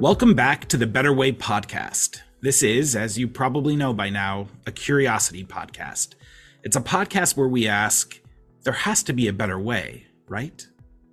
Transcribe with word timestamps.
Welcome 0.00 0.32
back 0.32 0.64
to 0.68 0.78
the 0.78 0.86
Better 0.86 1.12
Way 1.12 1.30
podcast. 1.30 2.22
This 2.40 2.62
is, 2.62 2.96
as 2.96 3.18
you 3.18 3.28
probably 3.28 3.76
know 3.76 3.92
by 3.92 4.08
now, 4.08 4.46
a 4.66 4.72
curiosity 4.72 5.44
podcast. 5.44 6.14
It's 6.62 6.74
a 6.74 6.80
podcast 6.80 7.36
where 7.36 7.48
we 7.48 7.68
ask, 7.68 8.18
there 8.62 8.72
has 8.72 9.02
to 9.02 9.12
be 9.12 9.28
a 9.28 9.32
better 9.34 9.60
way, 9.60 10.06
right? 10.26 10.66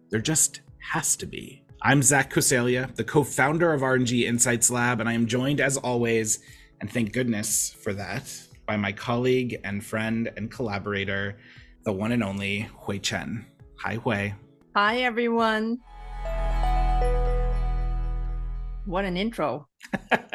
There 0.10 0.22
just 0.22 0.62
has 0.94 1.18
to 1.18 1.26
be. 1.26 1.66
I'm 1.82 2.02
Zach 2.02 2.34
Coseglia, 2.34 2.96
the 2.96 3.04
co 3.04 3.26
founder 3.26 3.74
of 3.74 3.84
R&G 3.84 4.26
Insights 4.26 4.72
Lab, 4.72 5.02
and 5.02 5.10
I 5.10 5.14
am 5.14 5.28
joined 5.28 5.60
as 5.60 5.76
always, 5.76 6.40
and 6.80 6.90
thank 6.90 7.12
goodness 7.12 7.76
for 7.84 7.92
that, 7.92 8.34
by 8.66 8.78
my 8.78 8.94
colleague 8.94 9.60
and 9.66 9.84
friend 9.84 10.32
and 10.38 10.50
collaborator, 10.50 11.38
the 11.84 11.92
one 11.92 12.14
and 12.14 12.24
only 12.24 12.70
Hui 12.84 13.00
Chen. 13.00 13.48
Hi, 13.84 13.96
Hui. 13.96 14.32
Hi, 14.78 15.00
everyone. 15.00 15.80
What 18.88 19.04
an 19.04 19.18
intro. 19.18 19.68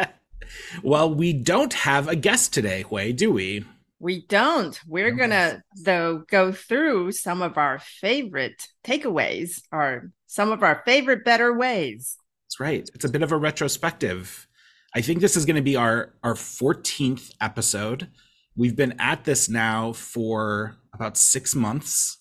well, 0.82 1.12
we 1.12 1.32
don't 1.32 1.72
have 1.72 2.06
a 2.06 2.14
guest 2.14 2.52
today, 2.52 2.82
Hui, 2.82 3.14
do 3.14 3.32
we? 3.32 3.64
We 3.98 4.26
don't. 4.26 4.78
We're 4.86 5.12
going 5.12 5.30
to, 5.30 5.62
though, 5.82 6.24
go 6.28 6.52
through 6.52 7.12
some 7.12 7.40
of 7.40 7.56
our 7.56 7.78
favorite 7.78 8.68
takeaways 8.84 9.62
or 9.72 10.10
some 10.26 10.52
of 10.52 10.62
our 10.62 10.82
favorite 10.84 11.24
better 11.24 11.54
ways. 11.54 12.18
That's 12.44 12.60
right. 12.60 12.86
It's 12.94 13.06
a 13.06 13.08
bit 13.08 13.22
of 13.22 13.32
a 13.32 13.38
retrospective. 13.38 14.46
I 14.94 15.00
think 15.00 15.20
this 15.20 15.34
is 15.34 15.46
going 15.46 15.56
to 15.56 15.62
be 15.62 15.76
our, 15.76 16.12
our 16.22 16.34
14th 16.34 17.30
episode. 17.40 18.08
We've 18.54 18.76
been 18.76 18.96
at 18.98 19.24
this 19.24 19.48
now 19.48 19.94
for 19.94 20.76
about 20.92 21.16
six 21.16 21.54
months, 21.54 22.18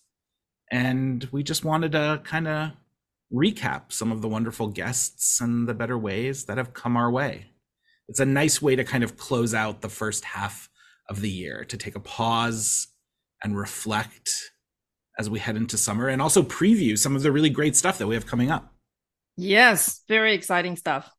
and 0.71 1.27
we 1.33 1.43
just 1.43 1.65
wanted 1.65 1.91
to 1.91 2.21
kind 2.23 2.47
of 2.47 2.71
recap 3.33 3.91
some 3.91 4.11
of 4.11 4.21
the 4.21 4.27
wonderful 4.27 4.67
guests 4.67 5.39
and 5.39 5.67
the 5.67 5.73
better 5.73 5.97
ways 5.97 6.45
that 6.45 6.57
have 6.57 6.73
come 6.73 6.97
our 6.97 7.11
way. 7.11 7.47
It's 8.07 8.19
a 8.19 8.25
nice 8.25 8.61
way 8.61 8.75
to 8.75 8.83
kind 8.83 9.03
of 9.03 9.17
close 9.17 9.53
out 9.53 9.81
the 9.81 9.89
first 9.89 10.25
half 10.25 10.69
of 11.09 11.21
the 11.21 11.29
year, 11.29 11.65
to 11.65 11.77
take 11.77 11.95
a 11.95 11.99
pause 11.99 12.87
and 13.43 13.57
reflect 13.57 14.51
as 15.17 15.29
we 15.29 15.39
head 15.39 15.55
into 15.55 15.77
summer 15.77 16.07
and 16.07 16.21
also 16.21 16.43
preview 16.43 16.97
some 16.97 17.15
of 17.15 17.23
the 17.23 17.31
really 17.31 17.49
great 17.49 17.75
stuff 17.75 17.97
that 17.97 18.07
we 18.07 18.15
have 18.15 18.25
coming 18.25 18.51
up. 18.51 18.73
Yes, 19.37 20.01
very 20.07 20.33
exciting 20.33 20.75
stuff. 20.75 21.11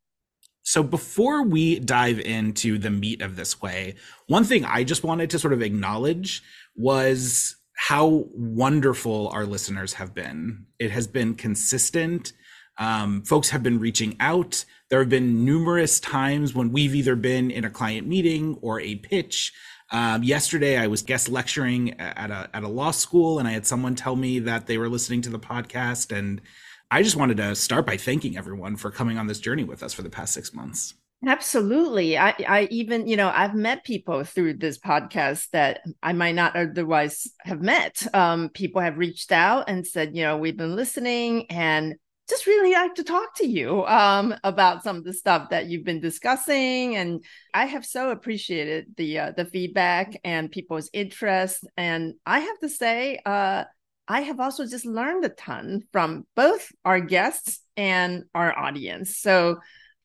So 0.65 0.83
before 0.83 1.43
we 1.43 1.81
dive 1.81 2.21
into 2.21 2.79
the 2.79 2.91
meat 2.91 3.21
of 3.21 3.37
this 3.37 3.61
way, 3.61 3.97
one 4.29 4.45
thing 4.45 4.65
I 4.65 4.85
just 4.85 5.03
wanted 5.03 5.31
to 5.31 5.39
sort 5.39 5.53
of 5.53 5.63
acknowledge 5.63 6.43
was 6.77 7.57
how 7.89 8.27
wonderful 8.33 9.29
our 9.31 9.45
listeners 9.45 9.95
have 9.95 10.15
been. 10.15 10.67
It 10.79 10.93
has 10.93 11.09
been 11.09 11.35
consistent. 11.35 12.33
Um, 12.79 13.25
folks 13.25 13.51
have 13.51 13.65
been 13.65 13.81
reaching 13.81 14.15
out. 14.21 14.65
There 14.89 15.01
have 15.01 15.09
been 15.09 15.45
numerous 15.45 15.99
times 15.99 16.55
when 16.55 16.71
we've 16.71 16.95
either 16.95 17.17
been 17.17 17.51
in 17.51 17.65
a 17.65 17.71
client 17.71 18.07
meeting 18.07 18.57
or 18.63 18.79
a 18.79 18.95
pitch. 18.95 19.53
Um, 19.91 20.23
yesterday, 20.23 20.79
I 20.79 20.87
was 20.87 21.03
guest 21.03 21.29
lecturing 21.29 21.99
at 21.99 22.31
a 22.31 22.49
at 22.55 22.63
a 22.63 22.69
law 22.69 22.93
school, 22.93 23.41
and 23.41 23.49
I 23.49 23.51
had 23.51 23.67
someone 23.67 23.97
tell 23.97 24.15
me 24.15 24.39
that 24.39 24.69
they 24.69 24.79
were 24.79 24.89
listening 24.89 25.21
to 25.23 25.31
the 25.31 25.41
podcast, 25.41 26.17
and 26.17 26.41
I 26.89 27.03
just 27.03 27.17
wanted 27.17 27.39
to 27.39 27.57
start 27.57 27.85
by 27.85 27.97
thanking 27.97 28.37
everyone 28.37 28.77
for 28.77 28.93
coming 28.93 29.19
on 29.19 29.27
this 29.27 29.41
journey 29.41 29.65
with 29.65 29.83
us 29.83 29.93
for 29.93 30.03
the 30.03 30.09
past 30.09 30.35
six 30.35 30.55
months. 30.55 30.95
Absolutely. 31.25 32.19
I, 32.19 32.35
I 32.49 32.69
even, 32.73 33.07
you 33.07 33.17
know, 33.17 33.31
I've 33.33 33.55
met 33.55 33.85
people 33.85 34.25
through 34.25 34.55
this 34.55 34.79
podcast 34.79 35.51
that 35.51 35.81
I 36.03 36.13
might 36.13 36.35
not 36.35 36.57
otherwise 36.57 37.29
have 37.43 37.63
met. 37.63 38.05
Um, 38.13 38.49
people 38.49 38.81
have 38.81 38.99
reached 38.99 39.31
out 39.31 39.69
and 39.69 39.87
said, 39.87 40.17
you 40.17 40.25
know, 40.25 40.37
we've 40.37 40.57
been 40.57 40.75
listening 40.75 41.47
and 41.49 41.95
just 42.29 42.47
really 42.47 42.73
like 42.73 42.97
to 42.97 43.05
talk 43.05 43.37
to 43.37 43.47
you 43.47 43.85
um, 43.87 44.35
about 44.43 44.83
some 44.83 44.97
of 44.97 45.05
the 45.05 45.13
stuff 45.13 45.51
that 45.51 45.67
you've 45.67 45.85
been 45.85 46.01
discussing. 46.01 46.97
And 46.97 47.23
I 47.55 47.67
have 47.67 47.87
so 47.87 48.11
appreciated 48.11 48.87
the 48.97 49.19
uh, 49.21 49.33
the 49.37 49.45
feedback 49.45 50.19
and 50.25 50.51
people's 50.51 50.91
interest. 50.93 51.65
And 51.77 52.15
I 52.27 52.41
have 52.41 52.59
to 52.61 52.69
say, 52.69 53.21
uh, 53.25 53.65
I 54.09 54.21
have 54.23 54.41
also 54.41 54.67
just 54.67 54.87
learned 54.87 55.25
a 55.25 55.29
ton 55.29 55.83
from 55.93 56.27
both 56.35 56.73
our 56.85 56.99
guests 57.01 57.61
and 57.77 58.25
our 58.35 58.57
audience. 58.59 59.19
So 59.19 59.59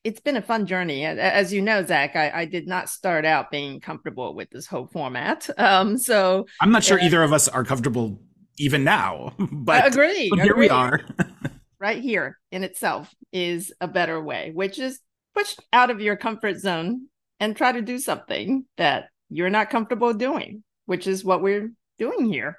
it's 0.04 0.20
been 0.20 0.36
a 0.36 0.42
fun 0.42 0.66
journey. 0.66 1.04
As 1.04 1.52
you 1.52 1.60
know, 1.60 1.84
Zach, 1.84 2.16
I, 2.16 2.30
I, 2.30 2.44
did 2.44 2.66
not 2.66 2.88
start 2.88 3.24
out 3.24 3.50
being 3.50 3.80
comfortable 3.80 4.34
with 4.34 4.48
this 4.50 4.66
whole 4.66 4.86
format. 4.86 5.48
Um, 5.58 5.98
so 5.98 6.46
I'm 6.60 6.70
not 6.70 6.84
sure 6.84 7.00
uh, 7.00 7.04
either 7.04 7.22
of 7.22 7.32
us 7.32 7.48
are 7.48 7.64
comfortable 7.64 8.20
even 8.58 8.84
now. 8.84 9.34
But 9.38 9.86
agree. 9.88 10.30
But 10.30 10.40
here 10.40 10.56
we 10.56 10.70
are. 10.70 11.00
right 11.80 12.00
here 12.00 12.38
in 12.50 12.64
itself 12.64 13.12
is 13.32 13.72
a 13.80 13.88
better 13.88 14.22
way, 14.22 14.52
which 14.54 14.78
is 14.78 15.00
push 15.34 15.56
out 15.72 15.90
of 15.90 16.00
your 16.00 16.16
comfort 16.16 16.58
zone 16.58 17.08
and 17.40 17.56
try 17.56 17.72
to 17.72 17.82
do 17.82 17.98
something 17.98 18.64
that 18.76 19.08
you're 19.28 19.50
not 19.50 19.70
comfortable 19.70 20.14
doing, 20.14 20.62
which 20.86 21.06
is 21.06 21.24
what 21.24 21.42
we're 21.42 21.70
doing 21.98 22.32
here. 22.32 22.58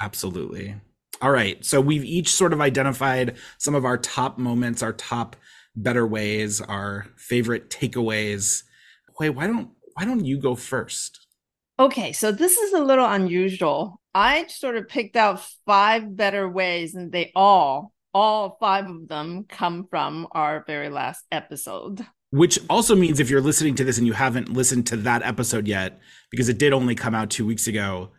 Absolutely. 0.00 0.74
All 1.20 1.30
right. 1.30 1.64
So 1.64 1.80
we've 1.80 2.04
each 2.04 2.32
sort 2.32 2.52
of 2.52 2.60
identified 2.60 3.36
some 3.58 3.74
of 3.74 3.84
our 3.84 3.98
top 3.98 4.38
moments, 4.38 4.82
our 4.82 4.92
top 4.92 5.36
better 5.76 6.06
ways, 6.06 6.60
our 6.60 7.06
favorite 7.16 7.70
takeaways. 7.70 8.62
Hui, 9.16 9.30
why 9.30 9.46
don't 9.46 9.70
why 9.94 10.04
don't 10.04 10.24
you 10.24 10.38
go 10.38 10.54
first? 10.54 11.26
Okay, 11.78 12.12
so 12.12 12.30
this 12.30 12.56
is 12.56 12.72
a 12.72 12.84
little 12.84 13.06
unusual. 13.06 14.00
I 14.14 14.46
sort 14.46 14.76
of 14.76 14.88
picked 14.88 15.16
out 15.16 15.44
five 15.66 16.16
better 16.16 16.48
ways, 16.48 16.94
and 16.94 17.10
they 17.10 17.32
all, 17.34 17.92
all 18.12 18.56
five 18.60 18.88
of 18.88 19.08
them 19.08 19.44
come 19.48 19.88
from 19.90 20.28
our 20.32 20.64
very 20.66 20.88
last 20.88 21.24
episode. 21.32 22.06
Which 22.30 22.58
also 22.70 22.94
means 22.94 23.18
if 23.18 23.28
you're 23.28 23.40
listening 23.40 23.74
to 23.76 23.84
this 23.84 23.98
and 23.98 24.06
you 24.06 24.12
haven't 24.12 24.52
listened 24.52 24.86
to 24.88 24.96
that 24.98 25.22
episode 25.22 25.66
yet, 25.66 25.98
because 26.30 26.48
it 26.48 26.58
did 26.58 26.72
only 26.72 26.94
come 26.94 27.14
out 27.14 27.30
two 27.30 27.46
weeks 27.46 27.66
ago, 27.66 28.10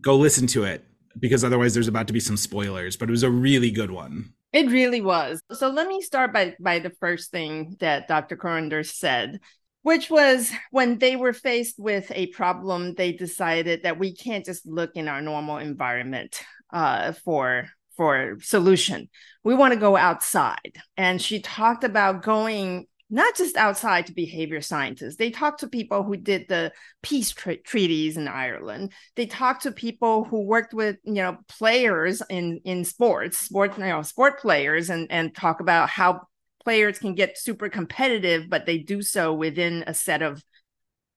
go 0.00 0.16
listen 0.16 0.46
to 0.48 0.64
it 0.64 0.84
because 1.18 1.44
otherwise 1.44 1.74
there's 1.74 1.88
about 1.88 2.06
to 2.08 2.12
be 2.12 2.20
some 2.20 2.36
spoilers. 2.36 2.96
But 2.96 3.08
it 3.08 3.12
was 3.12 3.22
a 3.22 3.30
really 3.30 3.70
good 3.70 3.90
one. 3.90 4.32
It 4.52 4.70
really 4.70 5.00
was. 5.00 5.42
So 5.52 5.68
let 5.68 5.86
me 5.86 6.00
start 6.00 6.32
by 6.32 6.54
by 6.60 6.78
the 6.78 6.90
first 7.00 7.30
thing 7.30 7.76
that 7.80 8.08
Dr. 8.08 8.36
Corinder 8.36 8.82
said, 8.82 9.40
which 9.82 10.08
was 10.10 10.50
when 10.70 10.98
they 10.98 11.16
were 11.16 11.32
faced 11.34 11.78
with 11.78 12.10
a 12.14 12.28
problem, 12.28 12.94
they 12.94 13.12
decided 13.12 13.82
that 13.82 13.98
we 13.98 14.14
can't 14.14 14.44
just 14.44 14.66
look 14.66 14.92
in 14.94 15.08
our 15.08 15.20
normal 15.20 15.58
environment 15.58 16.42
uh, 16.72 17.12
for 17.12 17.68
for 17.96 18.38
solution. 18.40 19.10
We 19.44 19.54
want 19.54 19.74
to 19.74 19.80
go 19.80 19.96
outside. 19.96 20.78
And 20.96 21.20
she 21.20 21.40
talked 21.40 21.84
about 21.84 22.22
going 22.22 22.86
not 23.10 23.36
just 23.36 23.56
outside 23.56 24.06
to 24.06 24.12
behavior 24.12 24.60
scientists. 24.60 25.16
They 25.16 25.30
talked 25.30 25.60
to 25.60 25.68
people 25.68 26.02
who 26.02 26.16
did 26.16 26.46
the 26.48 26.72
peace 27.02 27.32
treaties 27.32 28.16
in 28.16 28.28
Ireland. 28.28 28.92
They 29.16 29.26
talked 29.26 29.62
to 29.62 29.72
people 29.72 30.24
who 30.24 30.42
worked 30.42 30.74
with 30.74 30.96
you 31.04 31.14
know 31.14 31.38
players 31.48 32.22
in 32.28 32.60
in 32.64 32.84
sports, 32.84 33.38
sport 33.38 33.78
you 33.78 33.84
know 33.84 34.02
sport 34.02 34.40
players, 34.40 34.90
and 34.90 35.10
and 35.10 35.34
talk 35.34 35.60
about 35.60 35.88
how 35.88 36.22
players 36.64 36.98
can 36.98 37.14
get 37.14 37.38
super 37.38 37.68
competitive, 37.68 38.50
but 38.50 38.66
they 38.66 38.78
do 38.78 39.00
so 39.00 39.32
within 39.32 39.84
a 39.86 39.94
set 39.94 40.20
of 40.20 40.42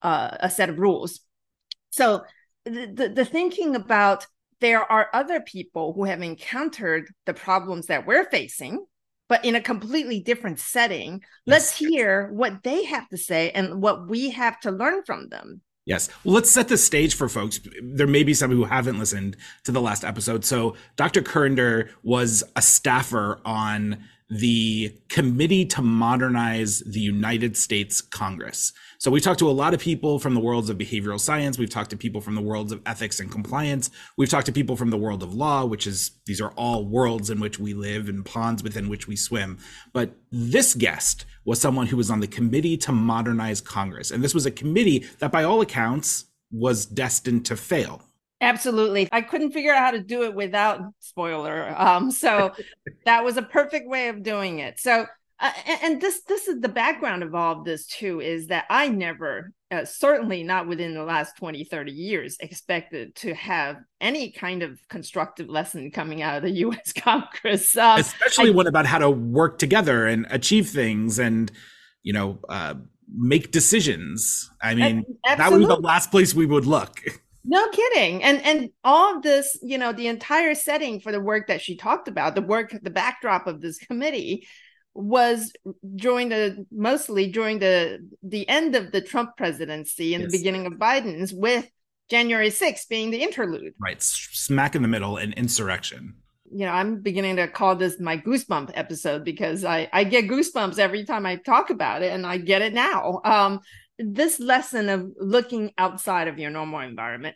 uh, 0.02 0.38
a 0.40 0.50
set 0.50 0.69
of 0.69 0.79
rules. 0.79 1.19
So 1.91 2.23
the, 2.63 2.91
the, 2.94 3.09
the 3.09 3.25
thinking 3.25 3.75
about 3.75 4.25
there 4.62 4.90
are 4.90 5.09
other 5.13 5.41
people 5.41 5.94
who 5.94 6.06
have 6.06 6.22
encountered 6.22 7.12
the 7.25 7.34
problems 7.34 7.88
that 7.88 8.06
we're 8.06 8.29
facing 8.29 8.85
but 9.31 9.45
in 9.45 9.55
a 9.55 9.61
completely 9.61 10.19
different 10.19 10.59
setting. 10.59 11.23
Let's 11.47 11.77
hear 11.77 12.29
what 12.33 12.63
they 12.63 12.83
have 12.83 13.07
to 13.07 13.17
say 13.17 13.49
and 13.51 13.81
what 13.81 14.09
we 14.09 14.31
have 14.31 14.59
to 14.59 14.71
learn 14.71 15.03
from 15.05 15.29
them. 15.29 15.61
Yes. 15.85 16.09
Well, 16.25 16.35
let's 16.35 16.51
set 16.51 16.67
the 16.67 16.77
stage 16.77 17.15
for 17.15 17.29
folks. 17.29 17.61
There 17.81 18.07
may 18.07 18.23
be 18.23 18.33
some 18.33 18.51
who 18.51 18.65
haven't 18.65 18.99
listened 18.99 19.37
to 19.63 19.71
the 19.71 19.79
last 19.79 20.03
episode. 20.03 20.43
So, 20.43 20.75
Dr. 20.97 21.21
Corinder 21.21 21.91
was 22.03 22.43
a 22.57 22.61
staffer 22.61 23.39
on 23.45 24.03
the 24.31 24.95
Committee 25.09 25.65
to 25.65 25.81
Modernize 25.81 26.79
the 26.79 27.01
United 27.01 27.57
States 27.57 27.99
Congress. 27.99 28.72
So 28.97 29.11
we 29.11 29.19
talked 29.19 29.39
to 29.39 29.49
a 29.49 29.51
lot 29.51 29.73
of 29.73 29.81
people 29.81 30.19
from 30.19 30.35
the 30.35 30.39
worlds 30.39 30.69
of 30.69 30.78
behavioral 30.78 31.19
science. 31.19 31.57
We've 31.57 31.69
talked 31.69 31.89
to 31.89 31.97
people 31.97 32.22
from 32.22 32.35
the 32.35 32.41
worlds 32.41 32.72
of 32.72 32.81
ethics 32.85 33.19
and 33.19 33.29
compliance. 33.29 33.89
We've 34.17 34.29
talked 34.29 34.45
to 34.45 34.53
people 34.53 34.78
from 34.78 34.89
the 34.89 34.97
world 34.97 35.22
of 35.22 35.33
law, 35.33 35.66
which 35.66 35.85
is 35.85 36.11
these 36.25 36.39
are 36.39 36.51
all 36.51 36.85
worlds 36.85 37.29
in 37.29 37.41
which 37.41 37.59
we 37.59 37.73
live 37.73 38.07
and 38.07 38.25
ponds 38.25 38.63
within 38.63 38.87
which 38.87 39.05
we 39.05 39.17
swim. 39.17 39.57
But 39.91 40.16
this 40.31 40.75
guest 40.75 41.25
was 41.43 41.59
someone 41.59 41.87
who 41.87 41.97
was 41.97 42.09
on 42.09 42.22
the 42.22 42.27
Committee 42.27 42.77
to 42.77 42.93
Modernize 42.93 43.59
Congress. 43.59 44.11
And 44.11 44.23
this 44.23 44.34
was 44.34 44.45
a 44.45 44.51
committee 44.51 45.05
that, 45.19 45.34
by 45.34 45.43
all 45.43 45.59
accounts, 45.59 46.25
was 46.51 46.85
destined 46.85 47.45
to 47.47 47.57
fail 47.57 48.01
Absolutely. 48.41 49.08
I 49.11 49.22
couldn't 49.22 49.52
figure 49.52 49.73
out 49.73 49.79
how 49.79 49.91
to 49.91 50.02
do 50.02 50.23
it 50.23 50.34
without 50.34 50.82
spoiler. 50.99 51.73
Um, 51.78 52.11
so 52.11 52.52
that 53.05 53.23
was 53.23 53.38
a 53.38 53.41
perfect 53.41 53.88
way 53.88 54.09
of 54.09 54.23
doing 54.23 54.59
it. 54.59 54.79
So, 54.79 55.05
uh, 55.40 55.52
and, 55.84 55.99
this 55.99 56.22
this 56.23 56.47
is 56.47 56.61
the 56.61 56.70
background 56.70 57.23
of 57.23 57.34
all 57.34 57.59
of 57.59 57.66
this 57.66 57.88
too 57.88 58.22
is 58.22 58.47
that 58.47 58.66
I 58.70 58.90
never, 58.90 59.52
uh, 59.72 59.85
certainly 59.85 60.43
not 60.43 60.67
within 60.67 60.93
the 60.93 61.03
last 61.03 61.35
20, 61.38 61.64
30 61.64 61.91
years, 61.91 62.38
expected 62.40 63.16
to 63.16 63.34
have 63.34 63.78
any 63.99 64.32
kind 64.32 64.61
of 64.61 64.79
constructive 64.87 65.49
lesson 65.49 65.90
coming 65.90 66.22
out 66.22 66.37
of 66.37 66.44
the 66.44 66.52
US 66.67 66.94
Congress. 66.94 67.76
Um, 67.76 67.99
Especially 67.99 68.49
I, 68.49 68.53
one 68.53 68.67
about 68.67 68.85
how 68.85 68.99
to 68.99 69.09
work 69.09 69.58
together 69.58 70.05
and 70.05 70.28
achieve 70.29 70.70
things 70.70 71.17
and 71.17 71.52
you 72.03 72.14
know, 72.14 72.40
uh, 72.49 72.76
make 73.16 73.52
decisions. 73.52 74.49
I 74.61 74.76
mean, 74.76 75.05
Absolutely. 75.26 75.37
that 75.37 75.52
would 75.52 75.59
be 75.59 75.66
the 75.66 75.87
last 75.87 76.11
place 76.11 76.34
we 76.34 76.46
would 76.46 76.66
look. 76.66 77.02
No 77.43 77.67
kidding. 77.70 78.23
And 78.23 78.41
and 78.43 78.70
all 78.84 79.16
of 79.16 79.23
this, 79.23 79.58
you 79.61 79.78
know, 79.78 79.93
the 79.93 80.08
entire 80.08 80.53
setting 80.55 80.99
for 80.99 81.11
the 81.11 81.20
work 81.20 81.47
that 81.47 81.61
she 81.61 81.76
talked 81.76 82.08
about, 82.08 82.35
the 82.35 82.41
work, 82.41 82.76
the 82.82 82.90
backdrop 82.90 83.47
of 83.47 83.61
this 83.61 83.78
committee 83.79 84.47
was 84.93 85.53
during 85.96 86.29
the 86.29 86.66
mostly 86.72 87.32
during 87.32 87.59
the 87.59 88.08
the 88.22 88.47
end 88.49 88.76
of 88.76 88.91
the 88.91 89.02
Trump 89.02 89.38
presidency 89.38 90.14
and 90.14 90.23
yes. 90.23 90.32
the 90.32 90.38
beginning 90.38 90.66
of 90.66 90.73
Biden's 90.73 91.34
with 91.34 91.70
January 92.11 92.49
6th 92.49 92.90
being 92.90 93.09
the 93.09 93.23
interlude. 93.23 93.73
Right. 93.79 94.02
Smack 94.02 94.76
in 94.76 94.82
the 94.82 94.90
middle 94.90 95.16
and 95.16 95.34
insurrection. 95.34 96.16
You 96.53 96.66
know, 96.66 96.73
I'm 96.73 97.02
beginning 97.02 97.37
to 97.37 97.47
call 97.47 97.78
this 97.78 98.02
my 98.02 98.17
goosebump 98.17 98.72
episode 98.73 99.23
because 99.23 99.64
I, 99.64 99.90
I 99.94 100.03
get 100.03 100.28
goosebumps 100.28 100.78
every 100.78 101.05
time 101.05 101.26
I 101.26 101.37
talk 101.37 101.70
about 101.70 102.03
it 102.03 102.11
and 102.11 102.28
I 102.28 102.37
get 102.37 102.61
it 102.61 102.73
now. 102.73 103.22
Um, 103.23 103.61
this 104.03 104.39
lesson 104.39 104.89
of 104.89 105.11
looking 105.17 105.71
outside 105.77 106.27
of 106.27 106.39
your 106.39 106.49
normal 106.49 106.79
environment 106.79 107.35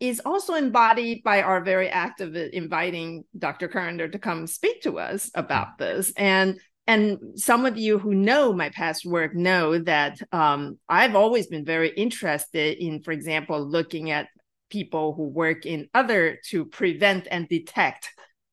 is 0.00 0.20
also 0.24 0.54
embodied 0.54 1.22
by 1.22 1.42
our 1.42 1.60
very 1.60 1.88
act 1.88 2.20
of 2.20 2.34
inviting 2.34 3.24
Dr. 3.38 3.68
Currender 3.68 4.10
to 4.10 4.18
come 4.18 4.46
speak 4.46 4.82
to 4.82 4.98
us 4.98 5.30
about 5.34 5.78
this. 5.78 6.12
And 6.16 6.60
and 6.88 7.18
some 7.36 7.64
of 7.64 7.78
you 7.78 7.98
who 7.98 8.12
know 8.12 8.52
my 8.52 8.70
past 8.70 9.06
work 9.06 9.36
know 9.36 9.78
that 9.78 10.20
um, 10.32 10.80
I've 10.88 11.14
always 11.14 11.46
been 11.46 11.64
very 11.64 11.90
interested 11.90 12.76
in, 12.78 13.02
for 13.02 13.12
example, 13.12 13.64
looking 13.64 14.10
at 14.10 14.26
people 14.68 15.12
who 15.14 15.28
work 15.28 15.64
in 15.64 15.88
other 15.94 16.40
to 16.48 16.64
prevent 16.64 17.28
and 17.30 17.48
detect 17.48 18.08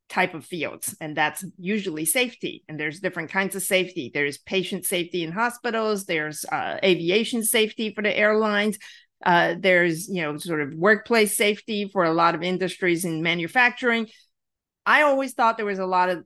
type 0.10 0.34
of 0.34 0.46
fields 0.46 0.96
and 1.00 1.16
that's 1.16 1.46
usually 1.58 2.04
safety 2.04 2.64
and 2.68 2.80
there's 2.80 3.00
different 3.00 3.32
kinds 3.32 3.56
of 3.56 3.62
safety. 3.62 4.12
There's 4.14 4.38
patient 4.38 4.86
safety 4.86 5.24
in 5.24 5.32
hospitals 5.32 6.06
there's 6.06 6.46
uh, 6.46 6.78
aviation 6.84 7.44
safety 7.44 7.94
for 7.94 8.02
the 8.02 8.18
airlines 8.18 8.78
uh, 9.26 9.56
there's 9.60 10.08
you 10.08 10.22
know 10.22 10.38
sort 10.38 10.62
of 10.62 10.74
workplace 10.74 11.36
safety 11.36 11.90
for 11.92 12.04
a 12.04 12.14
lot 12.14 12.36
of 12.36 12.44
industries 12.44 13.06
in 13.06 13.22
manufacturing. 13.22 14.08
I 14.86 15.02
always 15.02 15.34
thought 15.34 15.58
there 15.58 15.66
was 15.66 15.80
a 15.80 15.86
lot 15.86 16.10
of 16.10 16.24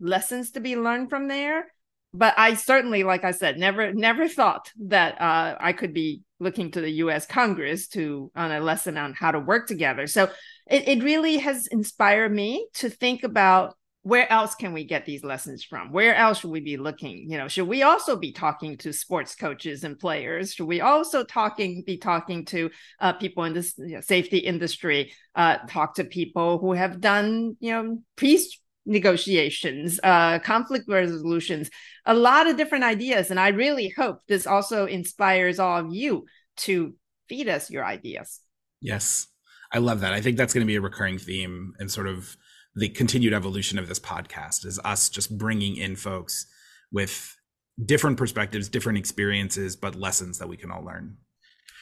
lessons 0.00 0.52
to 0.52 0.60
be 0.60 0.76
learned 0.76 1.08
from 1.10 1.28
there 1.28 1.66
but 2.14 2.32
i 2.38 2.54
certainly 2.54 3.02
like 3.02 3.24
i 3.24 3.30
said 3.30 3.58
never 3.58 3.92
never 3.92 4.28
thought 4.28 4.70
that 4.78 5.20
uh, 5.20 5.56
i 5.60 5.72
could 5.72 5.92
be 5.92 6.22
looking 6.44 6.70
to 6.70 6.80
the 6.80 6.92
us 6.92 7.26
congress 7.26 7.88
to 7.88 8.30
on 8.36 8.52
a 8.52 8.60
lesson 8.60 8.96
on 8.96 9.14
how 9.14 9.32
to 9.32 9.40
work 9.40 9.66
together. 9.66 10.06
So 10.06 10.30
it, 10.70 10.86
it 10.88 11.02
really 11.02 11.38
has 11.38 11.66
inspired 11.66 12.32
me 12.32 12.68
to 12.74 12.88
think 12.88 13.24
about 13.24 13.74
where 14.02 14.30
else 14.30 14.54
can 14.54 14.74
we 14.74 14.84
get 14.84 15.06
these 15.06 15.24
lessons 15.24 15.64
from? 15.64 15.90
Where 15.90 16.14
else 16.14 16.40
should 16.40 16.50
we 16.50 16.60
be 16.60 16.76
looking? 16.76 17.26
You 17.30 17.38
know 17.38 17.48
should 17.48 17.66
we 17.66 17.82
also 17.82 18.16
be 18.16 18.32
talking 18.32 18.76
to 18.78 18.92
sports 18.92 19.34
coaches 19.34 19.82
and 19.82 19.98
players? 19.98 20.52
Should 20.52 20.66
we 20.66 20.82
also 20.82 21.24
talking 21.24 21.82
be 21.86 21.96
talking 21.96 22.44
to 22.46 22.70
uh, 23.00 23.14
people 23.14 23.44
in 23.44 23.54
the 23.54 23.72
you 23.78 23.94
know, 23.94 24.00
safety 24.00 24.38
industry 24.38 25.12
uh, 25.34 25.56
talk 25.68 25.94
to 25.94 26.04
people 26.04 26.58
who 26.58 26.72
have 26.74 27.00
done 27.00 27.56
you 27.60 27.72
know 27.72 27.98
peace 28.16 28.60
negotiations, 28.86 29.98
uh, 30.02 30.38
conflict 30.40 30.86
resolutions, 30.88 31.70
a 32.06 32.14
lot 32.14 32.46
of 32.46 32.56
different 32.56 32.84
ideas. 32.84 33.30
And 33.30 33.40
I 33.40 33.48
really 33.48 33.88
hope 33.88 34.20
this 34.28 34.46
also 34.46 34.86
inspires 34.86 35.58
all 35.58 35.78
of 35.78 35.94
you 35.94 36.26
to 36.58 36.94
feed 37.28 37.48
us 37.48 37.70
your 37.70 37.84
ideas. 37.84 38.40
Yes, 38.80 39.26
I 39.72 39.78
love 39.78 40.00
that. 40.00 40.12
I 40.12 40.20
think 40.20 40.36
that's 40.36 40.52
going 40.52 40.66
to 40.66 40.70
be 40.70 40.76
a 40.76 40.80
recurring 40.80 41.18
theme 41.18 41.72
and 41.78 41.90
sort 41.90 42.06
of 42.06 42.36
the 42.76 42.88
continued 42.88 43.32
evolution 43.32 43.78
of 43.78 43.88
this 43.88 44.00
podcast 44.00 44.66
is 44.66 44.80
us 44.84 45.08
just 45.08 45.36
bringing 45.38 45.76
in 45.76 45.96
folks 45.96 46.46
with 46.92 47.36
different 47.84 48.16
perspectives, 48.16 48.68
different 48.68 48.98
experiences, 48.98 49.76
but 49.76 49.94
lessons 49.94 50.38
that 50.38 50.48
we 50.48 50.56
can 50.56 50.70
all 50.70 50.84
learn. 50.84 51.16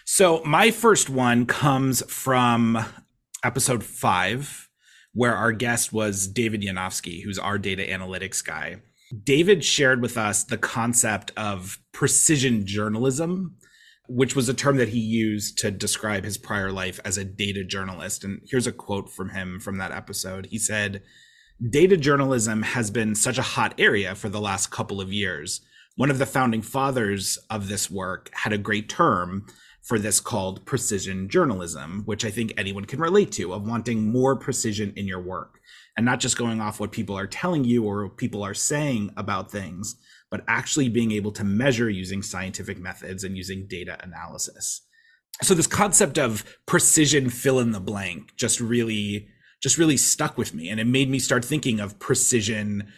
So, 0.04 0.42
my 0.44 0.70
first 0.70 1.08
one 1.08 1.46
comes 1.46 2.02
from 2.10 2.84
episode 3.44 3.84
five 3.84 4.68
where 5.12 5.36
our 5.36 5.52
guest 5.52 5.92
was 5.92 6.26
David 6.26 6.62
Yanofsky, 6.62 7.22
who's 7.22 7.38
our 7.38 7.58
data 7.58 7.82
analytics 7.82 8.44
guy. 8.44 8.76
David 9.24 9.62
shared 9.62 10.00
with 10.00 10.16
us 10.16 10.44
the 10.44 10.56
concept 10.56 11.32
of 11.36 11.78
precision 11.92 12.66
journalism, 12.66 13.56
which 14.08 14.34
was 14.34 14.48
a 14.48 14.54
term 14.54 14.78
that 14.78 14.88
he 14.88 14.98
used 14.98 15.58
to 15.58 15.70
describe 15.70 16.24
his 16.24 16.38
prior 16.38 16.72
life 16.72 16.98
as 17.04 17.18
a 17.18 17.24
data 17.24 17.62
journalist. 17.62 18.24
And 18.24 18.40
here's 18.50 18.66
a 18.66 18.72
quote 18.72 19.10
from 19.10 19.30
him 19.30 19.60
from 19.60 19.76
that 19.78 19.92
episode. 19.92 20.46
He 20.46 20.58
said, 20.58 21.02
Data 21.70 21.96
journalism 21.96 22.62
has 22.62 22.90
been 22.90 23.14
such 23.14 23.38
a 23.38 23.42
hot 23.42 23.74
area 23.78 24.14
for 24.14 24.28
the 24.28 24.40
last 24.40 24.70
couple 24.70 25.00
of 25.00 25.12
years. 25.12 25.60
One 25.94 26.10
of 26.10 26.18
the 26.18 26.26
founding 26.26 26.62
fathers 26.62 27.38
of 27.50 27.68
this 27.68 27.90
work 27.90 28.30
had 28.32 28.52
a 28.52 28.58
great 28.58 28.88
term 28.88 29.46
for 29.82 29.98
this 29.98 30.20
called 30.20 30.64
precision 30.64 31.28
journalism, 31.28 32.02
which 32.04 32.24
I 32.24 32.30
think 32.30 32.52
anyone 32.56 32.84
can 32.84 33.00
relate 33.00 33.32
to, 33.32 33.52
of 33.52 33.66
wanting 33.66 34.10
more 34.10 34.36
precision 34.36 34.92
in 34.96 35.06
your 35.06 35.20
work 35.20 35.60
and 35.96 36.06
not 36.06 36.20
just 36.20 36.38
going 36.38 36.60
off 36.60 36.78
what 36.78 36.92
people 36.92 37.18
are 37.18 37.26
telling 37.26 37.64
you 37.64 37.84
or 37.84 38.08
people 38.08 38.44
are 38.44 38.54
saying 38.54 39.12
about 39.16 39.50
things, 39.50 39.96
but 40.30 40.44
actually 40.46 40.88
being 40.88 41.10
able 41.10 41.32
to 41.32 41.44
measure 41.44 41.90
using 41.90 42.22
scientific 42.22 42.78
methods 42.78 43.24
and 43.24 43.36
using 43.36 43.66
data 43.66 43.98
analysis. 44.02 44.82
So 45.42 45.54
this 45.54 45.66
concept 45.66 46.18
of 46.18 46.44
precision 46.66 47.28
fill 47.28 47.58
in 47.58 47.72
the 47.72 47.80
blank 47.80 48.36
just 48.36 48.60
really 48.60 49.28
just 49.62 49.78
really 49.78 49.96
stuck 49.96 50.36
with 50.36 50.54
me 50.54 50.68
and 50.68 50.80
it 50.80 50.86
made 50.86 51.08
me 51.08 51.20
start 51.20 51.44
thinking 51.44 51.78
of 51.78 51.98
precision 52.00 52.88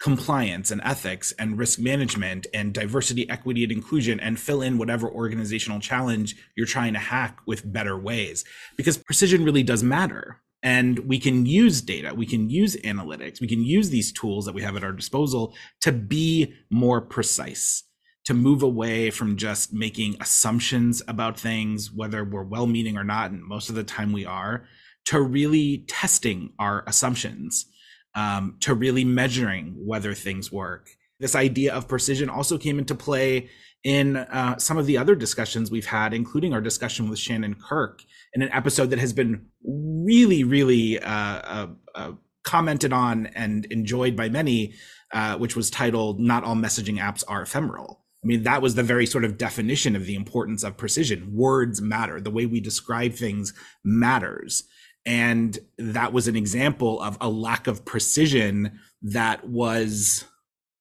compliance 0.00 0.70
and 0.70 0.80
ethics 0.84 1.32
and 1.38 1.58
risk 1.58 1.78
management 1.78 2.46
and 2.54 2.72
diversity, 2.72 3.28
equity, 3.28 3.64
and 3.64 3.72
inclusion 3.72 4.20
and 4.20 4.38
fill 4.38 4.62
in 4.62 4.78
whatever 4.78 5.10
organizational 5.10 5.80
challenge 5.80 6.36
you're 6.56 6.66
trying 6.66 6.92
to 6.92 6.98
hack 6.98 7.38
with 7.46 7.70
better 7.72 7.98
ways. 7.98 8.44
Because 8.76 8.96
precision 8.96 9.44
really 9.44 9.62
does 9.62 9.82
matter. 9.82 10.40
And 10.62 10.98
we 11.00 11.20
can 11.20 11.46
use 11.46 11.80
data, 11.80 12.12
we 12.14 12.26
can 12.26 12.50
use 12.50 12.74
analytics, 12.78 13.40
we 13.40 13.46
can 13.46 13.62
use 13.62 13.90
these 13.90 14.12
tools 14.12 14.44
that 14.44 14.54
we 14.56 14.62
have 14.62 14.76
at 14.76 14.82
our 14.82 14.92
disposal 14.92 15.54
to 15.82 15.92
be 15.92 16.52
more 16.68 17.00
precise, 17.00 17.84
to 18.24 18.34
move 18.34 18.64
away 18.64 19.10
from 19.10 19.36
just 19.36 19.72
making 19.72 20.16
assumptions 20.20 21.00
about 21.06 21.38
things, 21.38 21.92
whether 21.92 22.24
we're 22.24 22.42
well 22.42 22.66
meaning 22.66 22.96
or 22.96 23.04
not. 23.04 23.30
And 23.30 23.44
most 23.44 23.68
of 23.68 23.76
the 23.76 23.84
time 23.84 24.12
we 24.12 24.26
are, 24.26 24.64
to 25.06 25.20
really 25.22 25.84
testing 25.86 26.52
our 26.58 26.82
assumptions 26.88 27.66
um, 28.14 28.56
to 28.60 28.74
really 28.74 29.04
measuring 29.04 29.74
whether 29.76 30.14
things 30.14 30.50
work. 30.52 30.90
This 31.20 31.34
idea 31.34 31.74
of 31.74 31.88
precision 31.88 32.28
also 32.28 32.58
came 32.58 32.78
into 32.78 32.94
play 32.94 33.50
in 33.84 34.16
uh, 34.16 34.58
some 34.58 34.76
of 34.78 34.86
the 34.86 34.98
other 34.98 35.14
discussions 35.14 35.70
we've 35.70 35.86
had, 35.86 36.12
including 36.12 36.52
our 36.52 36.60
discussion 36.60 37.08
with 37.08 37.18
Shannon 37.18 37.54
Kirk 37.54 38.02
in 38.34 38.42
an 38.42 38.50
episode 38.52 38.90
that 38.90 38.98
has 38.98 39.12
been 39.12 39.46
really, 39.64 40.44
really 40.44 40.98
uh, 41.00 41.10
uh, 41.10 41.66
uh 41.94 42.12
commented 42.44 42.92
on 42.92 43.26
and 43.26 43.66
enjoyed 43.66 44.16
by 44.16 44.28
many, 44.28 44.72
uh, 45.12 45.36
which 45.36 45.54
was 45.54 45.70
titled 45.70 46.18
Not 46.18 46.44
All 46.44 46.54
Messaging 46.54 46.98
Apps 46.98 47.22
Are 47.28 47.42
Ephemeral. 47.42 48.02
I 48.24 48.26
mean, 48.26 48.42
that 48.44 48.62
was 48.62 48.74
the 48.74 48.82
very 48.82 49.06
sort 49.06 49.24
of 49.24 49.38
definition 49.38 49.94
of 49.94 50.06
the 50.06 50.14
importance 50.14 50.64
of 50.64 50.76
precision. 50.76 51.34
Words 51.34 51.80
matter. 51.80 52.20
The 52.20 52.30
way 52.30 52.46
we 52.46 52.60
describe 52.60 53.14
things 53.14 53.52
matters. 53.84 54.64
And 55.08 55.58
that 55.78 56.12
was 56.12 56.28
an 56.28 56.36
example 56.36 57.00
of 57.00 57.16
a 57.22 57.30
lack 57.30 57.66
of 57.66 57.86
precision 57.86 58.78
that 59.00 59.48
was 59.48 60.26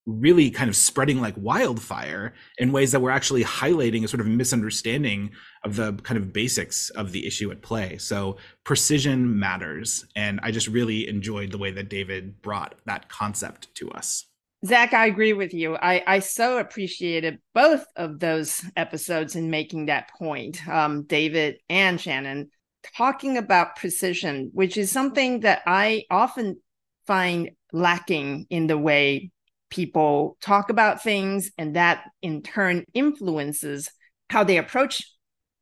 really 0.06 0.52
kind 0.52 0.70
of 0.70 0.76
spreading 0.76 1.22
like 1.22 1.34
wildfire 1.38 2.34
in 2.58 2.74
ways 2.74 2.92
that 2.92 3.00
were 3.00 3.10
actually 3.10 3.46
highlighting 3.46 4.04
a 4.04 4.08
sort 4.08 4.20
of 4.20 4.28
misunderstanding 4.28 5.32
of 5.64 5.78
the 5.78 5.94
kind 6.04 6.18
of 6.18 6.34
basics 6.34 6.90
of 6.90 7.14
the 7.14 7.26
issue 7.26 7.50
at 7.52 7.62
play. 7.62 7.98
So 7.98 8.36
precision 8.66 9.40
matters. 9.40 10.06
And 10.14 10.42
I 10.44 10.52
just 10.52 10.68
really 10.68 11.08
enjoyed 11.08 11.52
the 11.52 11.58
way 11.58 11.72
that 11.72 11.90
David 11.90 12.42
brought 12.42 12.76
that 12.86 13.08
concept 13.08 13.74
to 13.76 13.90
us. 13.92 14.26
Zach, 14.66 14.94
I 14.94 15.06
agree 15.06 15.34
with 15.34 15.54
you. 15.54 15.78
I, 15.78 16.04
I 16.06 16.20
so 16.20 16.58
appreciated 16.58 17.40
both 17.54 17.86
of 17.96 18.20
those 18.20 18.66
episodes 18.76 19.38
in 19.38 19.50
making 19.50 19.86
that 19.86 20.10
point, 20.18 20.68
um, 20.68 21.04
David 21.04 21.60
and 21.70 22.02
Shannon 22.02 22.50
talking 22.96 23.38
about 23.38 23.76
precision, 23.76 24.52
which 24.54 24.78
is 24.78 24.92
something 24.92 25.42
that 25.42 25.62
I 25.66 26.04
often 26.10 26.62
find 27.06 27.52
lacking 27.74 28.48
in 28.50 28.68
the 28.68 28.78
way 28.78 29.32
people 29.70 30.38
talk 30.42 30.70
about 30.70 31.04
things, 31.04 31.52
and 31.58 31.76
that 31.76 32.04
in 32.22 32.42
turn 32.42 32.86
influences 32.94 33.90
how 34.30 34.44
they 34.44 34.58
approach 34.58 35.04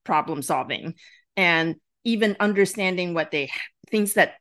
problem 0.03 0.41
solving 0.41 0.94
and 1.36 1.75
even 2.03 2.36
understanding 2.39 3.13
what 3.13 3.32
they 3.32 3.50
things 3.89 4.13
that 4.13 4.36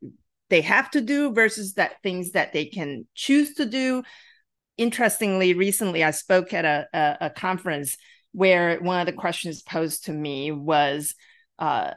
they 0.50 0.60
have 0.60 0.90
to 0.90 1.00
do 1.00 1.32
versus 1.32 1.74
that 1.74 2.02
things 2.02 2.32
that 2.32 2.52
they 2.52 2.66
can 2.66 3.06
choose 3.14 3.54
to 3.54 3.64
do. 3.64 4.02
Interestingly, 4.76 5.54
recently 5.54 6.04
I 6.04 6.10
spoke 6.10 6.52
at 6.52 6.64
a, 6.64 6.86
a, 6.92 7.16
a 7.26 7.30
conference 7.30 7.96
where 8.32 8.78
one 8.80 9.00
of 9.00 9.06
the 9.06 9.12
questions 9.12 9.62
posed 9.62 10.04
to 10.04 10.12
me 10.12 10.52
was 10.52 11.14
uh, 11.58 11.92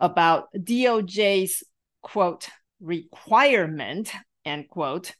about 0.00 0.48
DOJ's 0.54 1.62
quote 2.02 2.48
requirement 2.80 4.12
end 4.44 4.68
quote 4.68 5.12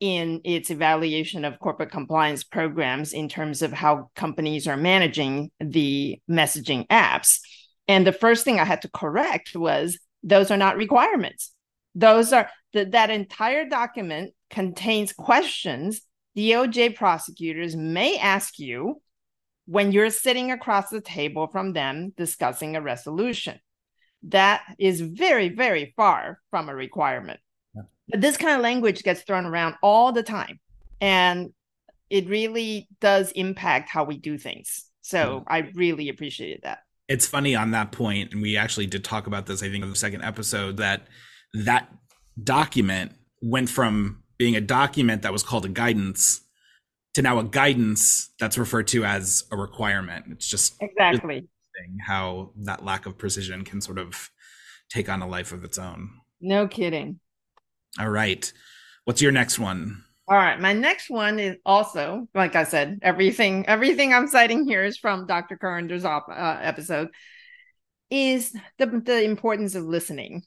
in 0.00 0.40
its 0.44 0.70
evaluation 0.70 1.44
of 1.44 1.58
corporate 1.58 1.90
compliance 1.90 2.42
programs 2.42 3.12
in 3.12 3.28
terms 3.28 3.60
of 3.60 3.72
how 3.72 4.10
companies 4.16 4.66
are 4.66 4.76
managing 4.76 5.50
the 5.60 6.18
messaging 6.28 6.86
apps. 6.88 7.40
And 7.86 8.06
the 8.06 8.12
first 8.12 8.44
thing 8.44 8.58
I 8.58 8.64
had 8.64 8.82
to 8.82 8.90
correct 8.90 9.54
was 9.54 9.98
those 10.22 10.50
are 10.50 10.56
not 10.56 10.76
requirements. 10.76 11.52
Those 11.94 12.32
are 12.32 12.48
the, 12.72 12.86
that 12.86 13.10
entire 13.10 13.68
document 13.68 14.32
contains 14.48 15.12
questions 15.12 16.00
DOJ 16.36 16.94
prosecutors 16.94 17.74
may 17.74 18.16
ask 18.16 18.58
you 18.58 19.02
when 19.66 19.92
you're 19.92 20.10
sitting 20.10 20.52
across 20.52 20.88
the 20.88 21.00
table 21.00 21.48
from 21.48 21.72
them 21.72 22.12
discussing 22.16 22.76
a 22.76 22.80
resolution. 22.80 23.58
That 24.24 24.62
is 24.78 25.00
very, 25.00 25.48
very 25.48 25.94
far 25.96 26.40
from 26.50 26.68
a 26.68 26.74
requirement. 26.74 27.40
Yeah. 27.74 27.82
But 28.08 28.20
this 28.20 28.36
kind 28.36 28.54
of 28.54 28.60
language 28.60 29.02
gets 29.02 29.22
thrown 29.22 29.46
around 29.46 29.76
all 29.82 30.12
the 30.12 30.22
time. 30.22 30.60
And 31.00 31.52
it 32.10 32.28
really 32.28 32.88
does 33.00 33.32
impact 33.32 33.88
how 33.88 34.04
we 34.04 34.18
do 34.18 34.36
things. 34.36 34.86
So 35.00 35.44
yeah. 35.48 35.54
I 35.54 35.70
really 35.74 36.08
appreciated 36.08 36.60
that. 36.64 36.80
It's 37.08 37.26
funny 37.26 37.56
on 37.56 37.72
that 37.72 37.90
point, 37.90 38.32
and 38.32 38.40
we 38.40 38.56
actually 38.56 38.86
did 38.86 39.02
talk 39.02 39.26
about 39.26 39.46
this, 39.46 39.62
I 39.64 39.68
think, 39.68 39.82
in 39.82 39.90
the 39.90 39.96
second 39.96 40.22
episode, 40.22 40.76
that 40.76 41.08
that 41.54 41.88
document 42.42 43.12
went 43.42 43.68
from 43.68 44.22
being 44.38 44.54
a 44.54 44.60
document 44.60 45.22
that 45.22 45.32
was 45.32 45.42
called 45.42 45.64
a 45.64 45.68
guidance 45.68 46.40
to 47.14 47.22
now 47.22 47.38
a 47.40 47.44
guidance 47.44 48.30
that's 48.38 48.56
referred 48.56 48.86
to 48.88 49.04
as 49.04 49.42
a 49.50 49.56
requirement. 49.56 50.26
It's 50.30 50.46
just 50.46 50.76
exactly 50.80 51.48
how 52.06 52.52
that 52.56 52.84
lack 52.84 53.06
of 53.06 53.18
precision 53.18 53.64
can 53.64 53.80
sort 53.80 53.98
of 53.98 54.30
take 54.88 55.08
on 55.08 55.22
a 55.22 55.28
life 55.28 55.52
of 55.52 55.64
its 55.64 55.78
own. 55.78 56.10
No 56.40 56.66
kidding. 56.68 57.20
All 57.98 58.10
right. 58.10 58.52
What's 59.04 59.22
your 59.22 59.32
next 59.32 59.58
one? 59.58 60.04
All 60.28 60.36
right, 60.36 60.60
my 60.60 60.72
next 60.72 61.10
one 61.10 61.40
is 61.40 61.56
also, 61.66 62.28
like 62.36 62.54
I 62.54 62.62
said, 62.62 63.00
everything 63.02 63.66
everything 63.66 64.14
I'm 64.14 64.28
citing 64.28 64.64
here 64.64 64.84
is 64.84 64.96
from 64.96 65.26
Dr. 65.26 65.56
Carinder's 65.56 66.04
op- 66.04 66.28
uh, 66.28 66.58
episode. 66.60 67.08
Is 68.10 68.54
the 68.78 68.86
the 68.86 69.24
importance 69.24 69.74
of 69.74 69.84
listening. 69.84 70.42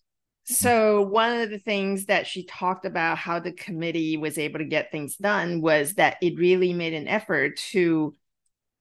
So 0.45 1.01
one 1.01 1.37
of 1.39 1.49
the 1.49 1.59
things 1.59 2.05
that 2.05 2.27
she 2.27 2.45
talked 2.45 2.85
about 2.85 3.17
how 3.17 3.39
the 3.39 3.51
committee 3.51 4.15
was 4.15 4.37
able 4.37 4.59
to 4.59 4.65
get 4.65 4.91
things 4.91 5.17
done 5.17 5.61
was 5.61 5.95
that 5.95 6.17
it 6.21 6.37
really 6.37 6.71
made 6.73 6.93
an 6.93 7.07
effort 7.09 7.57
to 7.71 8.15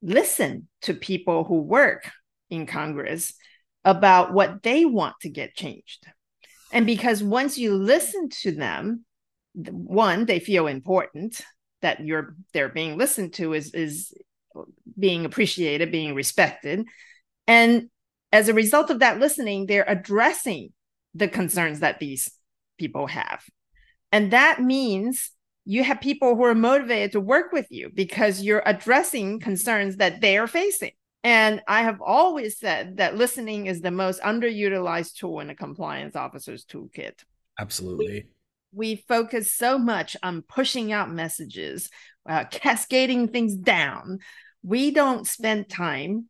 listen 0.02 0.68
to 0.82 0.94
people 0.94 1.44
who 1.44 1.62
work 1.62 2.10
in 2.52 2.66
Congress 2.66 3.32
about 3.84 4.32
what 4.32 4.62
they 4.62 4.84
want 4.84 5.16
to 5.22 5.30
get 5.30 5.56
changed. 5.56 6.06
And 6.70 6.86
because 6.86 7.22
once 7.22 7.56
you 7.58 7.74
listen 7.74 8.28
to 8.42 8.52
them, 8.52 9.04
one 9.54 10.26
they 10.26 10.38
feel 10.38 10.66
important 10.66 11.40
that 11.80 12.00
you're 12.00 12.36
they're 12.52 12.68
being 12.68 12.96
listened 12.96 13.32
to 13.34 13.54
is 13.54 13.74
is 13.74 14.14
being 14.98 15.24
appreciated 15.24 15.90
being 15.90 16.14
respected. 16.14 16.86
And 17.46 17.88
as 18.30 18.48
a 18.48 18.54
result 18.54 18.90
of 18.90 19.00
that 19.00 19.18
listening 19.18 19.66
they're 19.66 19.84
addressing 19.88 20.72
the 21.14 21.28
concerns 21.28 21.80
that 21.80 21.98
these 21.98 22.30
people 22.78 23.06
have. 23.06 23.42
And 24.10 24.30
that 24.32 24.62
means 24.62 25.30
you 25.64 25.84
have 25.84 26.00
people 26.00 26.34
who 26.36 26.44
are 26.44 26.54
motivated 26.54 27.12
to 27.12 27.20
work 27.20 27.52
with 27.52 27.66
you 27.70 27.90
because 27.94 28.42
you're 28.42 28.62
addressing 28.64 29.40
concerns 29.40 29.96
that 29.96 30.20
they 30.20 30.36
are 30.38 30.46
facing 30.46 30.92
and 31.24 31.62
i 31.68 31.82
have 31.82 32.00
always 32.00 32.58
said 32.58 32.96
that 32.96 33.16
listening 33.16 33.66
is 33.66 33.80
the 33.80 33.90
most 33.90 34.20
underutilized 34.22 35.14
tool 35.14 35.40
in 35.40 35.50
a 35.50 35.54
compliance 35.54 36.16
officer's 36.16 36.64
toolkit 36.64 37.24
absolutely 37.58 38.26
we 38.72 38.96
focus 38.96 39.52
so 39.52 39.78
much 39.78 40.16
on 40.22 40.42
pushing 40.42 40.92
out 40.92 41.10
messages, 41.10 41.90
uh, 42.28 42.44
cascading 42.50 43.28
things 43.28 43.54
down. 43.54 44.20
We 44.62 44.90
don't 44.90 45.26
spend 45.26 45.68
time, 45.68 46.28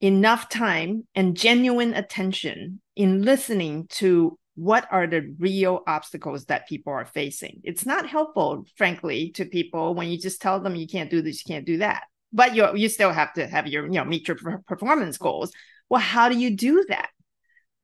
enough 0.00 0.48
time, 0.48 1.06
and 1.14 1.36
genuine 1.36 1.94
attention 1.94 2.80
in 2.94 3.22
listening 3.22 3.88
to 3.88 4.38
what 4.54 4.86
are 4.90 5.06
the 5.06 5.34
real 5.38 5.82
obstacles 5.86 6.46
that 6.46 6.68
people 6.68 6.92
are 6.92 7.04
facing. 7.04 7.60
It's 7.64 7.84
not 7.84 8.08
helpful, 8.08 8.64
frankly, 8.76 9.30
to 9.32 9.44
people 9.44 9.94
when 9.94 10.08
you 10.08 10.18
just 10.18 10.40
tell 10.40 10.60
them 10.60 10.76
you 10.76 10.86
can't 10.86 11.10
do 11.10 11.20
this, 11.20 11.44
you 11.44 11.52
can't 11.52 11.66
do 11.66 11.78
that. 11.78 12.04
But 12.32 12.54
you 12.54 12.74
you 12.76 12.88
still 12.88 13.12
have 13.12 13.32
to 13.34 13.46
have 13.46 13.66
your 13.66 13.84
you 13.84 13.92
know 13.92 14.04
meet 14.04 14.28
your 14.28 14.36
performance 14.66 15.16
mm-hmm. 15.16 15.24
goals. 15.24 15.52
Well, 15.88 16.00
how 16.00 16.28
do 16.28 16.36
you 16.36 16.56
do 16.56 16.84
that? 16.88 17.10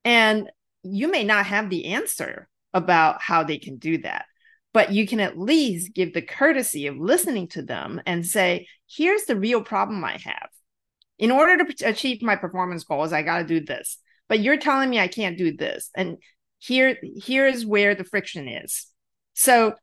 And 0.04 0.50
you 0.82 1.10
may 1.10 1.24
not 1.24 1.46
have 1.46 1.70
the 1.70 1.86
answer 1.86 2.48
about 2.74 3.20
how 3.20 3.44
they 3.44 3.58
can 3.58 3.76
do 3.76 3.98
that. 3.98 4.26
But 4.72 4.92
you 4.92 5.06
can 5.06 5.20
at 5.20 5.38
least 5.38 5.94
give 5.94 6.14
the 6.14 6.22
courtesy 6.22 6.86
of 6.86 6.96
listening 6.96 7.48
to 7.48 7.62
them 7.62 8.00
and 8.06 8.26
say, 8.26 8.66
here's 8.88 9.24
the 9.24 9.38
real 9.38 9.62
problem 9.62 10.02
I 10.02 10.18
have. 10.24 10.48
In 11.18 11.30
order 11.30 11.62
to 11.62 11.88
achieve 11.88 12.22
my 12.22 12.36
performance 12.36 12.82
goals, 12.84 13.12
I 13.12 13.22
got 13.22 13.38
to 13.38 13.44
do 13.44 13.60
this. 13.60 13.98
But 14.28 14.40
you're 14.40 14.56
telling 14.56 14.88
me 14.88 14.98
I 14.98 15.08
can't 15.08 15.36
do 15.36 15.54
this. 15.54 15.90
And 15.94 16.16
here, 16.58 16.96
here's 17.22 17.66
where 17.66 17.94
the 17.94 18.04
friction 18.04 18.48
is. 18.48 18.86
So 19.34 19.74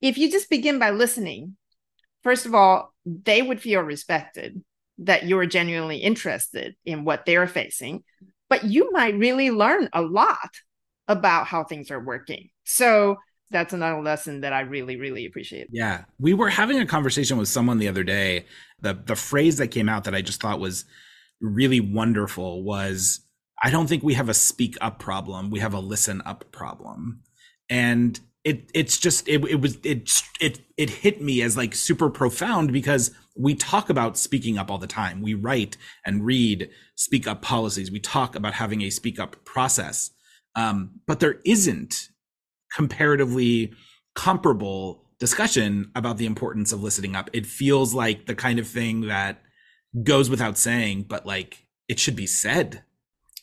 if 0.00 0.16
you 0.16 0.30
just 0.30 0.48
begin 0.48 0.78
by 0.78 0.90
listening, 0.90 1.56
first 2.22 2.46
of 2.46 2.54
all, 2.54 2.94
they 3.04 3.42
would 3.42 3.60
feel 3.60 3.80
respected 3.80 4.62
that 4.98 5.26
you're 5.26 5.46
genuinely 5.46 5.98
interested 5.98 6.76
in 6.84 7.04
what 7.04 7.24
they're 7.24 7.46
facing, 7.46 8.04
but 8.48 8.64
you 8.64 8.92
might 8.92 9.14
really 9.16 9.50
learn 9.50 9.88
a 9.92 10.02
lot 10.02 10.50
about 11.08 11.46
how 11.46 11.64
things 11.64 11.90
are 11.90 12.02
working. 12.02 12.50
So 12.64 13.16
that's 13.50 13.72
another 13.72 14.00
lesson 14.00 14.42
that 14.42 14.52
I 14.52 14.60
really, 14.60 14.96
really 14.96 15.26
appreciate. 15.26 15.68
Yeah. 15.72 16.04
We 16.18 16.34
were 16.34 16.50
having 16.50 16.78
a 16.78 16.86
conversation 16.86 17.36
with 17.36 17.48
someone 17.48 17.78
the 17.78 17.88
other 17.88 18.04
day. 18.04 18.46
The 18.80 18.94
the 18.94 19.16
phrase 19.16 19.56
that 19.56 19.68
came 19.68 19.88
out 19.88 20.04
that 20.04 20.14
I 20.14 20.22
just 20.22 20.40
thought 20.40 20.60
was 20.60 20.84
really 21.40 21.80
wonderful 21.80 22.62
was 22.62 23.20
I 23.62 23.70
don't 23.70 23.88
think 23.88 24.02
we 24.02 24.14
have 24.14 24.28
a 24.28 24.34
speak 24.34 24.76
up 24.80 24.98
problem. 24.98 25.50
We 25.50 25.60
have 25.60 25.74
a 25.74 25.80
listen 25.80 26.22
up 26.24 26.44
problem. 26.52 27.22
And 27.68 28.18
it 28.44 28.70
it's 28.74 28.98
just 28.98 29.28
it, 29.28 29.44
it 29.44 29.60
was 29.60 29.78
it 29.84 30.22
it 30.40 30.60
it 30.76 30.90
hit 30.90 31.20
me 31.20 31.42
as 31.42 31.56
like 31.56 31.74
super 31.74 32.08
profound 32.08 32.72
because 32.72 33.10
we 33.36 33.54
talk 33.54 33.90
about 33.90 34.16
speaking 34.16 34.58
up 34.58 34.70
all 34.70 34.78
the 34.78 34.86
time. 34.86 35.22
We 35.22 35.34
write 35.34 35.76
and 36.04 36.24
read 36.24 36.70
speak 36.94 37.26
up 37.26 37.42
policies. 37.42 37.90
We 37.90 38.00
talk 38.00 38.34
about 38.34 38.54
having 38.54 38.82
a 38.82 38.90
speak 38.90 39.20
up 39.20 39.44
process 39.44 40.10
um, 40.56 41.00
but 41.06 41.20
there 41.20 41.40
isn't 41.44 42.08
comparatively 42.74 43.72
comparable 44.14 45.04
discussion 45.18 45.90
about 45.94 46.16
the 46.16 46.26
importance 46.26 46.72
of 46.72 46.82
listening 46.82 47.14
up. 47.14 47.30
It 47.32 47.46
feels 47.46 47.94
like 47.94 48.26
the 48.26 48.34
kind 48.34 48.58
of 48.58 48.66
thing 48.66 49.02
that 49.02 49.42
goes 50.02 50.30
without 50.30 50.58
saying, 50.58 51.04
but 51.04 51.26
like 51.26 51.66
it 51.88 51.98
should 51.98 52.16
be 52.16 52.26
said. 52.26 52.82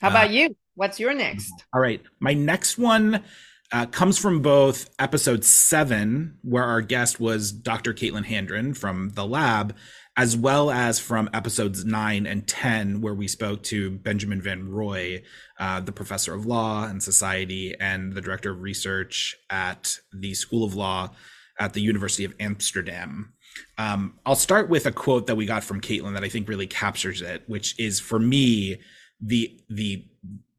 How 0.02 0.10
about 0.10 0.28
uh, 0.28 0.32
you? 0.32 0.58
What's 0.76 1.00
your 1.00 1.14
next? 1.14 1.52
All 1.74 1.82
right. 1.82 2.02
My 2.20 2.34
next 2.34 2.78
one 2.78 3.24
uh, 3.72 3.86
comes 3.86 4.18
from 4.18 4.42
both 4.42 4.90
episode 4.98 5.44
seven, 5.44 6.38
where 6.42 6.64
our 6.64 6.82
guest 6.82 7.20
was 7.20 7.52
Dr. 7.52 7.94
Caitlin 7.94 8.26
Handron 8.26 8.76
from 8.76 9.10
the 9.10 9.26
lab, 9.26 9.76
as 10.16 10.38
well 10.38 10.72
as 10.72 11.00
from 11.00 11.30
episodes 11.34 11.84
nine 11.84 12.26
and 12.26 12.48
10, 12.48 13.02
where 13.02 13.14
we 13.14 13.28
spoke 13.28 13.64
to 13.64 13.92
Benjamin 13.92 14.42
Van 14.42 14.64
Rooij, 14.64 15.24
uh, 15.60 15.80
the 15.82 15.92
professor 15.92 16.34
of 16.34 16.46
law 16.46 16.86
and 16.86 17.04
society 17.04 17.76
and 17.80 18.14
the 18.14 18.22
director 18.22 18.52
of 18.52 18.62
research 18.62 19.36
at 19.50 19.98
the 20.14 20.34
School 20.34 20.64
of 20.64 20.74
Law 20.74 21.12
at 21.60 21.74
the 21.74 21.82
University 21.82 22.24
of 22.24 22.34
Amsterdam. 22.40 23.34
Um, 23.78 24.18
I'll 24.26 24.36
start 24.36 24.70
with 24.70 24.86
a 24.86 24.92
quote 24.92 25.28
that 25.28 25.36
we 25.36 25.46
got 25.46 25.64
from 25.64 25.82
Caitlin 25.82 26.14
that 26.14 26.24
I 26.24 26.30
think 26.30 26.48
really 26.48 26.68
captures 26.68 27.22
it, 27.22 27.44
which 27.48 27.78
is 27.80 28.00
for 28.00 28.20
me 28.20 28.78
the 29.20 29.60
the 29.70 30.06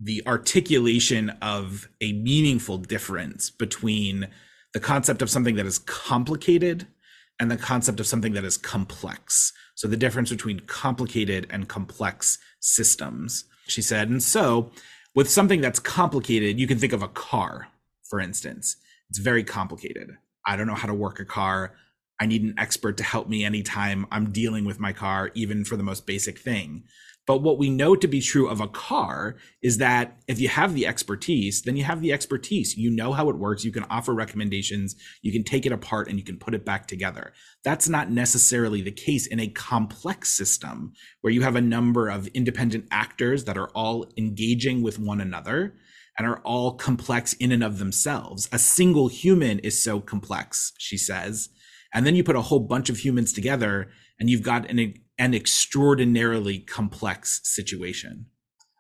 the 0.01 0.23
articulation 0.27 1.31
of 1.43 1.89
a 2.01 2.13
meaningful 2.13 2.79
difference 2.79 3.51
between 3.51 4.29
the 4.73 4.81
concept 4.81 5.23
of 5.23 5.31
something 5.31 5.57
that 5.57 5.67
is 5.67 5.79
complicated 5.79 6.87
and 7.41 7.51
the 7.51 7.57
concept 7.57 8.01
of 8.01 8.07
something 8.07 8.33
that 8.35 8.45
is 8.45 8.57
complex. 8.57 9.53
So 9.75 9.89
the 9.89 9.97
difference 9.97 10.31
between 10.31 10.61
complicated 10.61 11.47
and 11.51 11.69
complex 11.69 12.39
systems. 12.61 13.45
She 13.67 13.83
said, 13.83 14.09
and 14.09 14.23
so 14.23 14.71
with 15.15 15.31
something 15.31 15.61
that's 15.61 15.79
complicated, 15.79 16.59
you 16.59 16.67
can 16.67 16.79
think 16.79 16.93
of 16.93 17.03
a 17.03 17.09
car, 17.09 17.69
for 18.09 18.21
instance. 18.21 18.77
It's 19.11 19.19
very 19.19 19.45
complicated. 19.45 20.17
I 20.47 20.57
don't 20.57 20.67
know 20.67 20.75
how 20.75 20.89
to 20.89 20.95
work 20.95 21.21
a 21.21 21.25
car. 21.25 21.75
I 22.21 22.27
need 22.27 22.43
an 22.43 22.55
expert 22.59 22.97
to 22.97 23.05
help 23.05 23.29
me 23.29 23.45
anytime 23.45 24.07
I'm 24.11 24.33
dealing 24.33 24.65
with 24.65 24.81
my 24.81 24.93
car, 24.93 25.31
even 25.35 25.65
for 25.65 25.77
the 25.77 25.83
most 25.83 26.07
basic 26.07 26.39
thing. 26.39 26.85
But 27.29 27.43
what 27.43 27.59
we 27.59 27.69
know 27.69 27.95
to 27.95 28.09
be 28.09 28.23
true 28.23 28.49
of 28.49 28.63
a 28.63 28.67
car 28.67 29.37
is 29.61 29.77
that 29.77 30.17
if 30.29 30.41
you 30.41 30.49
have 30.49 30.73
the 30.73 30.87
expertise, 30.87 31.61
then 31.61 31.77
you 31.77 31.85
have 31.85 32.01
the 32.01 32.11
expertise. 32.11 32.75
You 32.75 32.91
know 32.91 33.13
how 33.13 33.29
it 33.29 33.37
works. 33.37 33.67
You 33.67 33.71
can 33.71 33.85
offer 33.91 34.15
recommendations. 34.15 34.97
You 35.21 35.31
can 35.31 35.45
take 35.45 35.67
it 35.67 35.73
apart 35.73 36.09
and 36.09 36.19
you 36.19 36.25
can 36.25 36.39
put 36.39 36.55
it 36.55 36.65
back 36.65 36.87
together. 36.87 37.35
That's 37.65 37.87
not 37.87 38.11
necessarily 38.11 38.81
the 38.81 38.91
case 38.91 39.27
in 39.27 39.41
a 39.41 39.49
complex 39.49 40.31
system 40.31 40.95
where 41.21 41.31
you 41.31 41.43
have 41.43 41.55
a 41.55 41.61
number 41.61 42.09
of 42.09 42.29
independent 42.29 42.87
actors 42.91 43.45
that 43.45 43.59
are 43.59 43.69
all 43.75 44.07
engaging 44.17 44.81
with 44.81 44.99
one 44.99 45.21
another 45.21 45.75
and 46.17 46.27
are 46.27 46.41
all 46.45 46.77
complex 46.77 47.35
in 47.35 47.53
and 47.53 47.63
of 47.63 47.79
themselves. 47.79 48.49
A 48.53 48.59
single 48.59 49.09
human 49.09 49.59
is 49.59 49.83
so 49.83 50.01
complex, 50.01 50.73
she 50.79 50.97
says. 50.97 51.51
And 51.93 52.07
then 52.07 52.17
you 52.17 52.25
put 52.25 52.37
a 52.37 52.41
whole 52.43 52.61
bunch 52.61 52.89
of 52.89 52.97
humans 52.97 53.35
together 53.35 53.91
and 54.19 54.31
you've 54.31 54.43
got 54.43 54.71
an, 54.71 54.95
an 55.19 55.35
extraordinarily 55.35 56.61
complex 56.61 57.41
situation. 57.45 58.27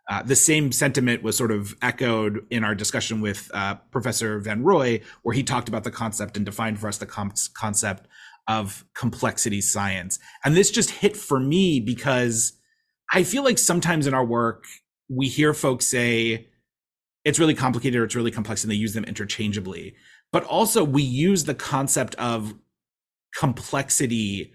Uh, 0.09 0.23
the 0.23 0.37
same 0.37 0.73
sentiment 0.73 1.23
was 1.23 1.37
sort 1.37 1.51
of 1.51 1.75
echoed 1.83 2.47
in 2.51 2.65
our 2.65 2.75
discussion 2.75 3.21
with 3.21 3.51
uh, 3.53 3.75
Professor 3.91 4.39
Van 4.41 4.63
Rooij, 4.63 5.03
where 5.23 5.35
he 5.35 5.43
talked 5.43 5.69
about 5.69 5.85
the 5.85 5.91
concept 5.91 6.37
and 6.37 6.47
defined 6.47 6.79
for 6.79 6.89
us 6.89 6.97
the 6.97 7.07
com- 7.07 7.33
concept 7.55 8.07
of 8.49 8.87
complexity 8.95 9.61
science. 9.61 10.19
And 10.45 10.57
this 10.57 10.71
just 10.71 10.91
hit 10.91 11.15
for 11.15 11.39
me 11.39 11.81
because 11.81 12.55
I 13.13 13.23
feel 13.23 13.45
like 13.45 13.59
sometimes 13.59 14.07
in 14.07 14.15
our 14.15 14.25
work, 14.25 14.65
we 15.11 15.29
hear 15.29 15.53
folks 15.53 15.87
say 15.87 16.49
it's 17.25 17.39
really 17.39 17.55
complicated 17.55 18.01
or 18.01 18.05
it's 18.05 18.17
really 18.17 18.31
complex, 18.31 18.65
and 18.65 18.71
they 18.71 18.77
use 18.77 18.95
them 18.95 19.05
interchangeably. 19.05 19.95
But 20.33 20.45
also, 20.45 20.85
we 20.85 21.03
use 21.03 21.45
the 21.45 21.55
concept 21.55 22.15
of 22.15 22.55
complexity 23.37 24.55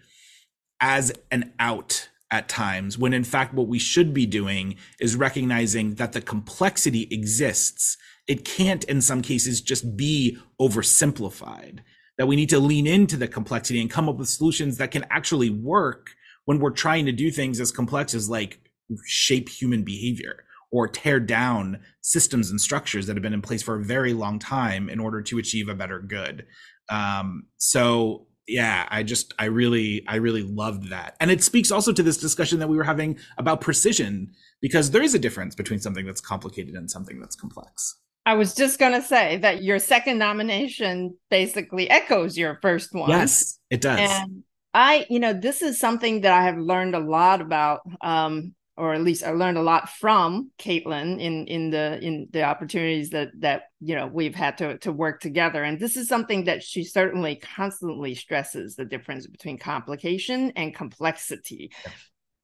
as 0.84 1.14
an 1.32 1.54
out 1.60 2.10
at 2.30 2.50
times, 2.50 2.98
when 2.98 3.14
in 3.14 3.24
fact, 3.24 3.54
what 3.54 3.68
we 3.68 3.80
should 3.80 4.14
be 4.14 4.26
doing 4.26 4.76
is 5.00 5.16
recognizing 5.16 5.96
that 5.96 6.12
the 6.12 6.22
complexity 6.22 7.08
exists. 7.10 7.98
It 8.28 8.44
can't, 8.44 8.84
in 8.84 9.00
some 9.00 9.22
cases, 9.22 9.62
just 9.62 9.96
be 9.96 10.38
oversimplified. 10.60 11.80
That 12.18 12.28
we 12.28 12.36
need 12.36 12.50
to 12.50 12.60
lean 12.60 12.86
into 12.86 13.16
the 13.16 13.30
complexity 13.30 13.80
and 13.80 13.90
come 13.90 14.10
up 14.10 14.18
with 14.18 14.28
solutions 14.28 14.78
that 14.78 14.92
can 14.92 15.06
actually 15.10 15.50
work 15.50 16.12
when 16.46 16.60
we're 16.60 16.72
trying 16.72 17.06
to 17.06 17.12
do 17.14 17.32
things 17.32 17.62
as 17.62 17.72
complex 17.72 18.14
as 18.14 18.30
like 18.30 18.60
shape 19.06 19.48
human 19.48 19.84
behavior 19.84 20.44
or 20.70 20.88
tear 20.88 21.20
down 21.20 21.80
systems 22.02 22.52
and 22.52 22.60
structures 22.60 23.08
that 23.08 23.16
have 23.16 23.24
been 23.24 23.34
in 23.34 23.42
place 23.42 23.64
for 23.64 23.76
a 23.76 23.84
very 23.84 24.14
long 24.14 24.38
time 24.38 24.90
in 24.90 25.00
order 25.00 25.22
to 25.22 25.38
achieve 25.38 25.70
a 25.70 25.76
better 25.76 26.00
good. 26.00 26.46
Um, 26.90 27.46
so 27.58 28.28
yeah, 28.48 28.88
I 28.90 29.04
just 29.04 29.34
I 29.40 29.46
really 29.46 30.04
I 30.08 30.16
really 30.16 30.44
loved 30.44 30.90
that. 30.90 31.16
And 31.20 31.32
it 31.32 31.44
speaks 31.44 31.72
also 31.72 31.94
to 31.94 32.04
this 32.04 32.18
discussion 32.18 32.60
that 32.60 32.68
we 32.68 32.78
were 32.78 32.84
having 32.84 33.18
about 33.38 33.62
precision 33.62 34.34
because 34.62 34.92
there 34.92 35.02
is 35.04 35.14
a 35.14 35.20
difference 35.20 35.56
between 35.56 35.80
something 35.80 36.06
that's 36.06 36.22
complicated 36.22 36.76
and 36.76 36.90
something 36.90 37.20
that's 37.20 37.36
complex. 37.36 37.98
I 38.26 38.36
was 38.36 38.56
just 38.56 38.80
going 38.80 38.94
to 38.94 39.02
say 39.02 39.38
that 39.38 39.64
your 39.64 39.80
second 39.80 40.18
nomination 40.18 41.18
basically 41.30 41.90
echoes 41.90 42.38
your 42.38 42.58
first 42.62 42.94
one. 42.94 43.10
Yes, 43.10 43.60
it 43.70 43.82
does. 43.82 44.00
And 44.00 44.44
I, 44.74 45.06
you 45.10 45.20
know, 45.20 45.34
this 45.34 45.62
is 45.62 45.80
something 45.80 46.22
that 46.22 46.32
I 46.32 46.44
have 46.44 46.58
learned 46.58 46.96
a 46.96 47.00
lot 47.00 47.42
about 47.42 47.82
um, 48.02 48.56
or 48.76 48.94
at 48.94 49.02
least 49.02 49.24
I 49.24 49.32
learned 49.32 49.58
a 49.58 49.64
lot 49.64 49.90
from 49.90 50.52
Caitlin 50.58 51.20
in 51.20 51.46
in 51.48 51.70
the 51.70 52.00
in 52.02 52.28
the 52.32 52.44
opportunities 52.44 53.12
that 53.12 53.30
that 53.40 53.64
you 53.80 53.96
know 53.96 54.08
we've 54.08 54.34
had 54.34 54.58
to 54.60 54.78
to 54.80 54.92
work 54.92 55.22
together. 55.22 55.64
And 55.64 55.80
this 55.80 55.96
is 55.96 56.08
something 56.08 56.46
that 56.46 56.64
she 56.64 56.84
certainly 56.84 57.36
constantly 57.36 58.16
stresses 58.16 58.76
the 58.76 58.86
difference 58.86 59.28
between 59.28 59.60
complication 59.60 60.54
and 60.56 60.74
complexity. 60.74 61.72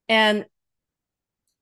And 0.07 0.45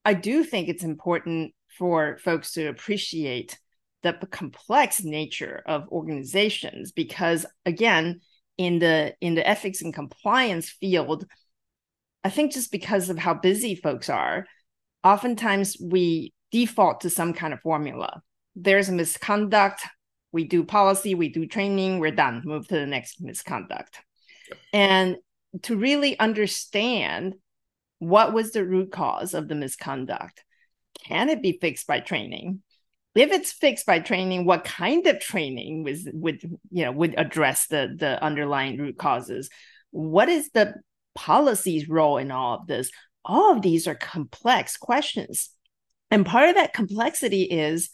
I 0.04 0.14
do 0.14 0.44
think 0.44 0.68
it's 0.68 0.84
important 0.84 1.54
for 1.78 2.18
folks 2.18 2.54
to 2.54 2.68
appreciate 2.68 3.58
the 4.04 4.14
complex 4.32 5.04
nature 5.04 5.64
of 5.66 5.88
organizations 5.90 6.92
because 6.92 7.46
again 7.66 8.20
in 8.58 8.80
the 8.80 9.16
in 9.22 9.36
the 9.36 9.48
ethics 9.48 9.82
and 9.82 9.94
compliance 9.94 10.70
field 10.70 11.26
I 12.24 12.30
think 12.30 12.52
just 12.52 12.74
because 12.74 13.10
of 13.10 13.18
how 13.18 13.36
busy 13.36 13.76
folks 13.76 14.10
are, 14.10 14.48
oftentimes 15.08 15.78
we 15.82 16.34
default 16.52 17.02
to 17.02 17.10
some 17.10 17.34
kind 17.34 17.54
of 17.54 17.62
formula. 17.62 18.22
There's 18.56 18.90
a 18.90 18.94
misconduct, 18.94 19.82
we 20.32 20.44
do 20.44 20.64
policy, 20.64 21.16
we 21.16 21.30
do 21.30 21.46
training, 21.48 22.00
we're 22.00 22.12
done, 22.12 22.42
move 22.44 22.68
to 22.68 22.76
the 22.76 22.86
next 22.86 23.22
misconduct. 23.22 24.02
And 24.74 25.18
to 25.64 25.78
really 25.78 26.20
understand 26.20 27.36
what 28.00 28.34
was 28.34 28.52
the 28.52 28.66
root 28.66 28.92
cause 28.92 29.34
of 29.34 29.48
the 29.48 29.56
misconduct, 29.56 30.44
can 31.06 31.30
it 31.30 31.42
be 31.42 31.58
fixed 31.60 31.88
by 31.88 32.00
training? 32.02 32.62
If 33.16 33.32
it's 33.32 33.52
fixed 33.52 33.86
by 33.86 34.00
training, 34.00 34.46
what 34.46 34.64
kind 34.64 35.08
of 35.08 35.20
training 35.20 35.84
was 35.84 36.08
would 36.14 36.42
you 36.70 36.86
know 36.86 36.92
would 36.92 37.16
address 37.18 37.66
the 37.68 37.96
the 37.98 38.22
underlying 38.24 38.78
root 38.78 38.98
causes? 38.98 39.50
What 39.90 40.30
is 40.30 40.52
the 40.52 40.76
policy's 41.16 41.90
role 41.90 42.18
in 42.18 42.30
all 42.30 42.60
of 42.60 42.68
this? 42.68 42.92
All 43.28 43.52
of 43.52 43.62
these 43.62 43.88
are 43.88 43.96
complex 43.96 44.78
questions. 44.78 45.50
And 46.10 46.26
part 46.26 46.50
of 46.50 46.56
that 46.56 46.74
complexity 46.74 47.44
is 47.44 47.90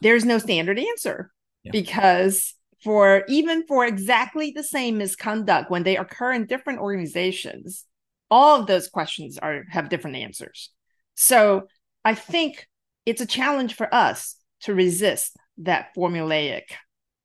there's 0.00 0.24
no 0.24 0.38
standard 0.38 0.78
answer 0.78 1.30
yeah. 1.62 1.72
because 1.72 2.54
for 2.82 3.24
even 3.28 3.66
for 3.66 3.84
exactly 3.84 4.52
the 4.52 4.64
same 4.64 4.96
misconduct 4.98 5.70
when 5.70 5.82
they 5.82 5.98
occur 5.98 6.32
in 6.32 6.46
different 6.46 6.80
organizations, 6.80 7.84
all 8.30 8.58
of 8.58 8.66
those 8.66 8.88
questions 8.88 9.36
are 9.38 9.64
have 9.68 9.90
different 9.90 10.16
answers. 10.16 10.70
So 11.14 11.68
I 12.04 12.14
think 12.14 12.66
it's 13.04 13.20
a 13.20 13.26
challenge 13.26 13.74
for 13.74 13.94
us 13.94 14.36
to 14.62 14.74
resist 14.74 15.36
that 15.58 15.88
formulaic 15.94 16.62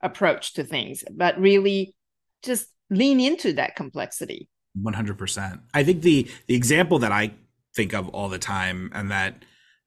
approach 0.02 0.56
to 0.56 0.66
things, 0.66 1.06
but 1.10 1.40
really 1.40 1.96
just 2.44 2.68
lean 2.90 3.22
into 3.22 3.54
that 3.54 3.78
complexity. 3.78 4.50
100%. 4.78 5.62
I 5.74 5.84
think 5.86 6.02
the 6.02 6.30
the 6.48 6.56
example 6.56 7.00
that 7.00 7.14
I 7.14 7.32
think 7.76 7.94
of 7.94 8.08
all 8.10 8.30
the 8.30 8.40
time 8.40 8.92
and 8.94 9.12
that 9.12 9.44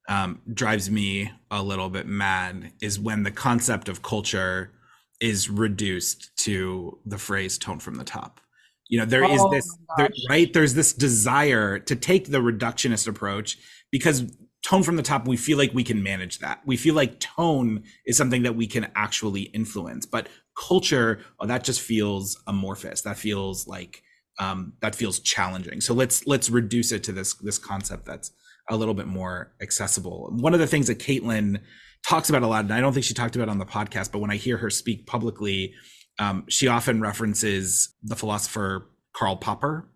um, 0.08 0.40
drives 0.52 0.90
me 0.90 1.30
a 1.50 1.62
little 1.62 1.90
bit 1.90 2.06
mad 2.06 2.72
is 2.80 2.98
when 2.98 3.22
the 3.22 3.30
concept 3.30 3.88
of 3.88 4.02
culture 4.02 4.72
is 5.20 5.50
reduced 5.50 6.30
to 6.38 6.98
the 7.04 7.18
phrase 7.18 7.58
tone 7.58 7.78
from 7.78 7.96
the 7.96 8.04
top. 8.04 8.40
You 8.88 9.00
know 9.00 9.04
there 9.04 9.24
oh 9.24 9.34
is 9.34 9.44
this 9.50 9.78
there, 9.98 10.08
right? 10.30 10.50
There's 10.50 10.72
this 10.74 10.94
desire 10.94 11.78
to 11.78 11.94
take 11.94 12.30
the 12.30 12.38
reductionist 12.38 13.06
approach 13.06 13.58
because 13.90 14.32
tone 14.64 14.82
from 14.82 14.96
the 14.96 15.02
top 15.02 15.28
we 15.28 15.36
feel 15.36 15.58
like 15.58 15.74
we 15.74 15.84
can 15.84 16.02
manage 16.02 16.38
that. 16.38 16.62
We 16.64 16.78
feel 16.78 16.94
like 16.94 17.20
tone 17.20 17.84
is 18.06 18.16
something 18.16 18.44
that 18.44 18.56
we 18.56 18.66
can 18.66 18.90
actually 18.94 19.42
influence 19.42 20.06
but 20.06 20.28
culture 20.56 21.20
oh, 21.38 21.46
that 21.46 21.64
just 21.64 21.82
feels 21.82 22.42
amorphous. 22.46 23.02
That 23.02 23.18
feels 23.18 23.66
like 23.66 24.02
um, 24.38 24.74
that 24.80 24.94
feels 24.94 25.18
challenging. 25.20 25.80
So 25.80 25.94
let's 25.94 26.26
let's 26.26 26.50
reduce 26.50 26.92
it 26.92 27.02
to 27.04 27.12
this 27.12 27.34
this 27.34 27.58
concept 27.58 28.06
that's 28.06 28.30
a 28.70 28.76
little 28.76 28.94
bit 28.94 29.06
more 29.06 29.52
accessible. 29.60 30.28
One 30.32 30.54
of 30.54 30.60
the 30.60 30.66
things 30.66 30.86
that 30.88 30.98
Caitlin 30.98 31.60
talks 32.06 32.28
about 32.28 32.42
a 32.42 32.46
lot, 32.46 32.64
and 32.64 32.72
I 32.72 32.80
don't 32.80 32.92
think 32.92 33.04
she 33.04 33.14
talked 33.14 33.36
about 33.36 33.48
on 33.48 33.58
the 33.58 33.66
podcast, 33.66 34.12
but 34.12 34.18
when 34.18 34.30
I 34.30 34.36
hear 34.36 34.58
her 34.58 34.70
speak 34.70 35.06
publicly, 35.06 35.74
um, 36.18 36.44
she 36.48 36.68
often 36.68 37.00
references 37.00 37.94
the 38.02 38.16
philosopher 38.16 38.88
Karl 39.12 39.36
Popper. 39.36 39.88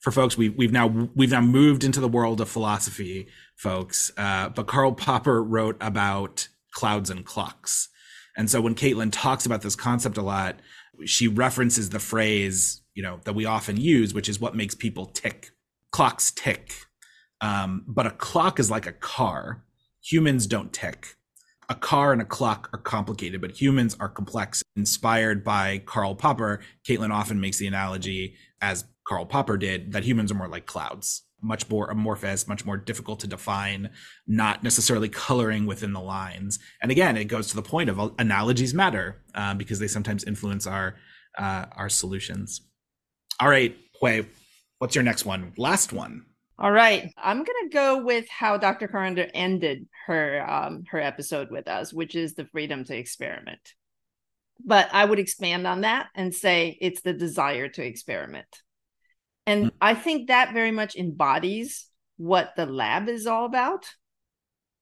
For 0.00 0.12
folks, 0.12 0.38
we, 0.38 0.48
we've 0.48 0.72
now 0.72 0.86
we've 1.14 1.32
now 1.32 1.40
moved 1.40 1.82
into 1.84 2.00
the 2.00 2.08
world 2.08 2.40
of 2.40 2.48
philosophy, 2.48 3.28
folks. 3.56 4.12
Uh, 4.16 4.48
but 4.48 4.66
Karl 4.66 4.92
Popper 4.92 5.42
wrote 5.42 5.76
about 5.80 6.48
clouds 6.72 7.10
and 7.10 7.24
clocks, 7.24 7.88
and 8.36 8.48
so 8.48 8.60
when 8.60 8.76
Caitlin 8.76 9.10
talks 9.10 9.44
about 9.44 9.62
this 9.62 9.74
concept 9.74 10.16
a 10.16 10.22
lot, 10.22 10.60
she 11.04 11.26
references 11.26 11.90
the 11.90 11.98
phrase 11.98 12.80
you 12.98 13.04
know 13.04 13.20
that 13.22 13.34
we 13.36 13.44
often 13.44 13.76
use 13.76 14.12
which 14.12 14.28
is 14.28 14.40
what 14.40 14.56
makes 14.56 14.74
people 14.74 15.06
tick. 15.06 15.52
Clocks 15.92 16.32
tick. 16.32 16.74
Um, 17.40 17.84
but 17.86 18.06
a 18.06 18.10
clock 18.10 18.58
is 18.58 18.72
like 18.72 18.86
a 18.86 18.92
car. 18.92 19.62
Humans 20.02 20.48
don't 20.48 20.72
tick. 20.72 21.14
A 21.68 21.76
car 21.76 22.12
and 22.12 22.20
a 22.20 22.24
clock 22.24 22.68
are 22.72 22.80
complicated 22.80 23.40
but 23.40 23.52
humans 23.60 23.96
are 24.00 24.08
complex. 24.08 24.64
Inspired 24.74 25.44
by 25.44 25.78
karl 25.86 26.16
popper 26.16 26.58
caitlin 26.86 27.14
often 27.14 27.40
makes 27.40 27.58
the 27.58 27.68
analogy 27.68 28.34
as 28.60 28.84
karl 29.06 29.26
popper 29.26 29.56
did 29.56 29.92
that 29.92 30.02
humans 30.02 30.32
are 30.32 30.34
more 30.34 30.48
like 30.48 30.66
clouds. 30.66 31.22
Much 31.40 31.70
more 31.70 31.88
amorphous, 31.88 32.48
much 32.48 32.64
more 32.64 32.76
difficult 32.76 33.20
to 33.20 33.28
define, 33.28 33.90
not 34.26 34.64
necessarily 34.64 35.08
coloring 35.08 35.66
within 35.66 35.92
the 35.92 36.00
lines. 36.00 36.58
And 36.82 36.90
again, 36.90 37.16
it 37.16 37.26
goes 37.26 37.46
to 37.50 37.54
the 37.54 37.62
point 37.62 37.90
of 37.90 38.12
analogies 38.18 38.74
matter 38.74 39.22
uh, 39.36 39.54
because 39.54 39.78
they 39.78 39.86
sometimes 39.86 40.24
influence 40.24 40.66
our 40.66 40.96
uh, 41.38 41.66
our 41.76 41.88
solutions. 41.88 42.62
All 43.40 43.48
right, 43.48 43.76
Hui, 44.00 44.24
what's 44.78 44.96
your 44.96 45.04
next 45.04 45.24
one? 45.24 45.52
Last 45.56 45.92
one. 45.92 46.24
All 46.58 46.72
right, 46.72 47.12
I'm 47.16 47.38
gonna 47.38 47.68
go 47.72 48.02
with 48.02 48.28
how 48.28 48.56
Dr. 48.56 48.88
Corinder 48.88 49.28
ended 49.32 49.86
her 50.06 50.44
um, 50.48 50.82
her 50.90 51.00
episode 51.00 51.48
with 51.48 51.68
us, 51.68 51.92
which 51.92 52.16
is 52.16 52.34
the 52.34 52.46
freedom 52.46 52.82
to 52.84 52.96
experiment. 52.96 53.60
But 54.64 54.88
I 54.92 55.04
would 55.04 55.20
expand 55.20 55.68
on 55.68 55.82
that 55.82 56.08
and 56.16 56.34
say 56.34 56.76
it's 56.80 57.02
the 57.02 57.12
desire 57.12 57.68
to 57.68 57.84
experiment, 57.84 58.48
and 59.46 59.66
mm-hmm. 59.66 59.76
I 59.80 59.94
think 59.94 60.28
that 60.28 60.52
very 60.52 60.72
much 60.72 60.96
embodies 60.96 61.86
what 62.16 62.54
the 62.56 62.66
lab 62.66 63.08
is 63.08 63.28
all 63.28 63.44
about. 63.44 63.86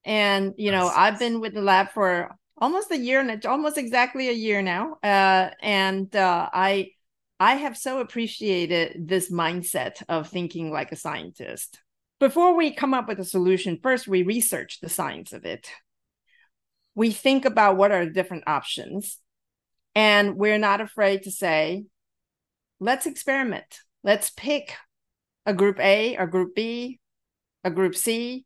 And 0.02 0.54
you 0.56 0.70
know, 0.70 0.88
I've 0.88 1.18
been 1.18 1.40
with 1.40 1.52
the 1.52 1.60
lab 1.60 1.90
for 1.90 2.34
almost 2.56 2.90
a 2.90 2.96
year 2.96 3.20
and 3.20 3.44
almost 3.44 3.76
exactly 3.76 4.30
a 4.30 4.32
year 4.32 4.62
now, 4.62 4.96
uh, 5.02 5.50
and 5.60 6.16
uh, 6.16 6.48
I 6.50 6.92
I 7.38 7.56
have 7.56 7.76
so 7.76 8.00
appreciated 8.00 9.08
this 9.08 9.30
mindset 9.30 10.02
of 10.08 10.28
thinking 10.28 10.70
like 10.70 10.92
a 10.92 10.96
scientist. 10.96 11.80
Before 12.18 12.54
we 12.56 12.72
come 12.74 12.94
up 12.94 13.08
with 13.08 13.20
a 13.20 13.24
solution, 13.24 13.78
first 13.82 14.08
we 14.08 14.22
research 14.22 14.80
the 14.80 14.88
science 14.88 15.32
of 15.32 15.44
it. 15.44 15.68
we 16.94 17.10
think 17.12 17.44
about 17.44 17.76
what 17.76 17.92
are 17.92 18.04
the 18.04 18.10
different 18.12 18.44
options 18.46 19.18
and 19.94 20.36
we're 20.36 20.58
not 20.58 20.80
afraid 20.80 21.22
to 21.22 21.30
say 21.30 21.84
let's 22.80 23.06
experiment 23.06 23.80
let's 24.02 24.30
pick 24.30 24.74
a 25.44 25.54
group 25.54 25.78
a 25.80 26.16
a 26.16 26.26
group 26.26 26.54
b 26.54 26.98
a 27.64 27.70
group 27.70 27.94
c 27.94 28.44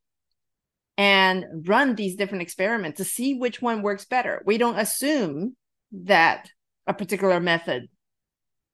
and 0.98 1.44
run 1.66 1.94
these 1.94 2.16
different 2.16 2.42
experiments 2.42 2.98
to 2.98 3.04
see 3.04 3.34
which 3.34 3.62
one 3.62 3.82
works 3.82 4.04
better 4.04 4.42
we 4.44 4.58
don't 4.58 4.78
assume 4.78 5.56
that 5.92 6.50
a 6.86 6.94
particular 6.94 7.40
method 7.40 7.88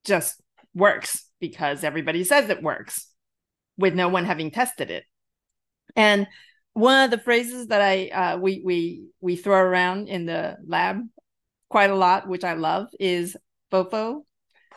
just 0.06 0.40
works 0.74 1.24
because 1.40 1.84
everybody 1.84 2.24
says 2.24 2.48
it 2.48 2.62
works 2.62 3.08
with 3.76 3.94
no 3.94 4.08
one 4.08 4.24
having 4.24 4.50
tested 4.50 4.90
it 4.90 5.04
and 5.94 6.26
one 6.76 7.04
of 7.04 7.10
the 7.10 7.18
phrases 7.18 7.68
that 7.68 7.80
I 7.80 8.08
uh, 8.08 8.36
we 8.36 8.60
we 8.62 9.06
we 9.22 9.36
throw 9.36 9.58
around 9.58 10.08
in 10.08 10.26
the 10.26 10.58
lab 10.66 11.00
quite 11.70 11.90
a 11.90 11.96
lot, 11.96 12.28
which 12.28 12.44
I 12.44 12.52
love, 12.52 12.88
is 13.00 13.34
FOFO, 13.72 14.24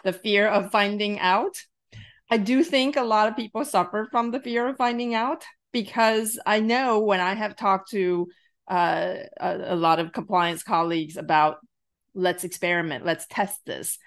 the 0.03 0.13
fear 0.13 0.47
of 0.47 0.71
finding 0.71 1.19
out. 1.19 1.57
I 2.31 2.37
do 2.37 2.63
think 2.63 2.95
a 2.95 3.03
lot 3.03 3.27
of 3.27 3.35
people 3.35 3.65
suffer 3.65 4.07
from 4.11 4.31
the 4.31 4.39
fear 4.39 4.67
of 4.67 4.77
finding 4.77 5.13
out 5.13 5.43
because 5.73 6.39
I 6.45 6.61
know 6.61 6.99
when 6.99 7.19
I 7.19 7.33
have 7.33 7.55
talked 7.55 7.91
to 7.91 8.27
uh, 8.69 9.15
a, 9.39 9.73
a 9.73 9.75
lot 9.75 9.99
of 9.99 10.13
compliance 10.13 10.63
colleagues 10.63 11.17
about 11.17 11.57
let's 12.13 12.43
experiment, 12.43 13.05
let's 13.05 13.25
test 13.27 13.59
this. 13.65 13.97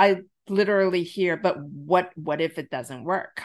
I 0.00 0.22
literally 0.48 1.02
hear, 1.02 1.36
but 1.36 1.62
what 1.62 2.10
what 2.14 2.40
if 2.40 2.58
it 2.58 2.70
doesn't 2.70 3.04
work? 3.04 3.42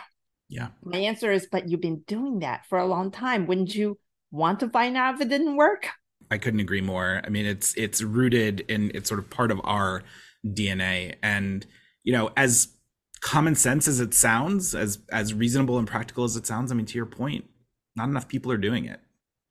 Yeah. 0.48 0.70
My 0.84 1.00
answer 1.00 1.32
is, 1.32 1.48
but 1.52 1.68
you've 1.68 1.82
been 1.82 2.04
doing 2.08 2.40
that 2.40 2.66
for 2.68 2.78
a 2.78 2.86
long 2.86 3.12
time. 3.12 3.46
Wouldn't 3.46 3.76
you 3.76 4.00
want 4.32 4.62
to 4.62 4.70
find 4.70 4.96
out 4.96 5.16
if 5.16 5.22
it 5.22 5.30
didn't 5.30 5.58
work? 5.58 5.90
I 6.32 6.38
couldn't 6.38 6.62
agree 6.62 6.82
more. 6.82 7.22
I 7.26 7.30
mean, 7.30 7.46
it's 7.46 7.74
it's 7.76 8.02
rooted 8.02 8.62
in 8.70 8.92
it's 8.96 9.10
sort 9.10 9.20
of 9.20 9.30
part 9.30 9.52
of 9.52 9.60
our 9.66 10.04
DNA. 10.46 11.16
And, 11.22 11.66
you 12.04 12.14
know, 12.14 12.32
as 12.38 12.70
common 13.20 13.56
sense 13.56 13.88
as 13.88 14.00
it 14.00 14.14
sounds, 14.14 14.74
as 14.74 15.00
as 15.12 15.34
reasonable 15.34 15.78
and 15.78 15.88
practical 15.88 16.24
as 16.24 16.38
it 16.38 16.48
sounds, 16.48 16.72
I 16.72 16.76
mean, 16.76 16.86
to 16.86 16.96
your 16.96 17.06
point, 17.06 17.46
not 17.98 18.08
enough 18.08 18.30
people 18.30 18.52
are 18.52 18.58
doing 18.58 18.86
it. 18.86 19.02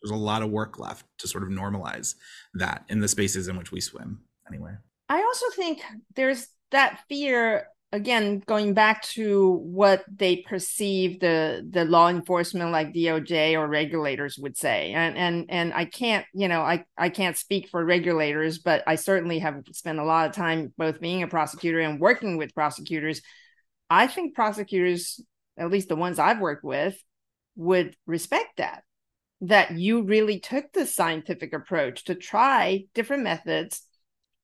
There's 0.02 0.10
a 0.10 0.16
lot 0.16 0.42
of 0.42 0.50
work 0.50 0.78
left 0.78 1.04
to 1.18 1.28
sort 1.28 1.44
of 1.44 1.50
normalize 1.50 2.14
that 2.54 2.84
in 2.88 3.00
the 3.00 3.08
spaces 3.08 3.48
in 3.48 3.58
which 3.58 3.72
we 3.72 3.80
swim. 3.80 4.20
Anyway. 4.48 4.72
I 5.08 5.22
also 5.22 5.46
think 5.54 5.82
there's 6.14 6.46
that 6.70 7.00
fear 7.08 7.68
again 7.94 8.42
going 8.44 8.74
back 8.74 9.02
to 9.02 9.52
what 9.62 10.04
they 10.12 10.38
perceive 10.38 11.20
the 11.20 11.64
the 11.70 11.84
law 11.84 12.08
enforcement 12.08 12.72
like 12.72 12.92
DOJ 12.92 13.56
or 13.56 13.68
regulators 13.68 14.36
would 14.36 14.56
say. 14.56 14.92
And 14.92 15.16
and 15.16 15.46
and 15.48 15.72
I 15.72 15.84
can't 15.84 16.26
you 16.34 16.48
know 16.48 16.60
I 16.60 16.84
I 16.98 17.08
can't 17.08 17.36
speak 17.36 17.68
for 17.68 17.84
regulators 17.84 18.58
but 18.58 18.82
I 18.88 18.96
certainly 18.96 19.38
have 19.38 19.62
spent 19.70 20.00
a 20.00 20.04
lot 20.04 20.28
of 20.28 20.34
time 20.34 20.74
both 20.76 21.00
being 21.00 21.22
a 21.22 21.28
prosecutor 21.28 21.78
and 21.78 22.00
working 22.00 22.36
with 22.36 22.52
prosecutors. 22.52 23.22
I 23.88 24.08
think 24.08 24.34
prosecutors 24.34 25.20
at 25.56 25.70
least 25.70 25.88
the 25.88 25.94
ones 25.94 26.18
I've 26.18 26.40
worked 26.40 26.64
with 26.64 27.00
would 27.54 27.94
respect 28.06 28.56
that 28.56 28.82
that 29.42 29.70
you 29.78 30.02
really 30.02 30.40
took 30.40 30.72
the 30.72 30.86
scientific 30.86 31.52
approach 31.52 32.04
to 32.04 32.16
try 32.16 32.86
different 32.92 33.22
methods 33.22 33.82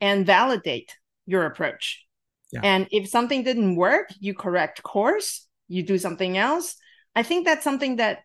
and 0.00 0.24
validate 0.24 0.94
your 1.26 1.46
approach 1.46 2.06
yeah. 2.52 2.60
And 2.62 2.88
if 2.90 3.08
something 3.08 3.42
didn't 3.42 3.76
work, 3.76 4.10
you 4.18 4.34
correct 4.34 4.82
course, 4.82 5.46
you 5.68 5.82
do 5.82 5.98
something 5.98 6.36
else. 6.36 6.76
I 7.14 7.22
think 7.22 7.46
that's 7.46 7.64
something 7.64 7.96
that 7.96 8.20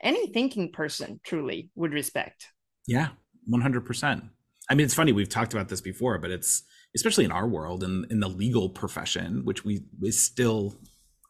any 0.00 0.32
thinking 0.32 0.72
person 0.72 1.20
truly 1.24 1.70
would 1.74 1.92
respect. 1.92 2.46
Yeah, 2.86 3.08
100%. 3.52 4.28
I 4.70 4.74
mean, 4.74 4.84
it's 4.84 4.94
funny, 4.94 5.12
we've 5.12 5.28
talked 5.28 5.52
about 5.52 5.68
this 5.68 5.80
before, 5.80 6.18
but 6.18 6.30
it's 6.30 6.62
especially 6.94 7.24
in 7.24 7.32
our 7.32 7.46
world 7.46 7.82
and 7.82 8.04
in, 8.06 8.12
in 8.12 8.20
the 8.20 8.28
legal 8.28 8.68
profession, 8.68 9.44
which 9.44 9.64
we 9.64 9.82
is 10.02 10.22
still 10.22 10.76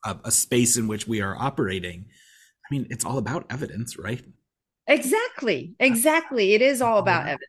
a, 0.04 0.16
a 0.24 0.30
space 0.30 0.76
in 0.76 0.88
which 0.88 1.06
we 1.06 1.20
are 1.20 1.36
operating. 1.36 2.06
I 2.70 2.74
mean, 2.74 2.86
it's 2.90 3.04
all 3.04 3.18
about 3.18 3.46
evidence, 3.50 3.98
right? 3.98 4.24
Exactly. 4.86 5.74
Exactly. 5.78 6.54
It 6.54 6.62
is 6.62 6.82
all 6.82 6.98
about 6.98 7.22
evidence. 7.22 7.48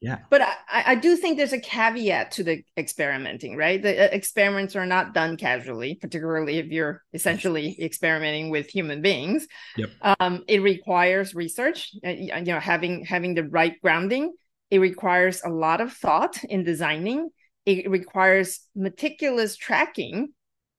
Yeah. 0.00 0.18
But 0.28 0.42
I, 0.42 0.56
I 0.68 0.94
do 0.94 1.16
think 1.16 1.36
there's 1.36 1.52
a 1.52 1.60
caveat 1.60 2.32
to 2.32 2.44
the 2.44 2.62
experimenting, 2.76 3.56
right? 3.56 3.80
The 3.82 4.04
uh, 4.04 4.08
experiments 4.12 4.76
are 4.76 4.86
not 4.86 5.14
done 5.14 5.36
casually, 5.36 5.94
particularly 5.94 6.58
if 6.58 6.66
you're 6.66 7.02
essentially 7.12 7.76
experimenting 7.80 8.50
with 8.50 8.68
human 8.68 9.00
beings. 9.00 9.46
Yep. 9.76 9.90
Um, 10.20 10.44
it 10.48 10.62
requires 10.62 11.34
research, 11.34 11.90
uh, 12.04 12.10
you 12.10 12.42
know, 12.42 12.60
having 12.60 13.04
having 13.04 13.34
the 13.34 13.44
right 13.44 13.80
grounding. 13.82 14.34
It 14.70 14.78
requires 14.78 15.42
a 15.42 15.48
lot 15.50 15.80
of 15.80 15.92
thought 15.92 16.42
in 16.44 16.64
designing. 16.64 17.30
It 17.64 17.88
requires 17.90 18.60
meticulous 18.74 19.56
tracking 19.56 20.32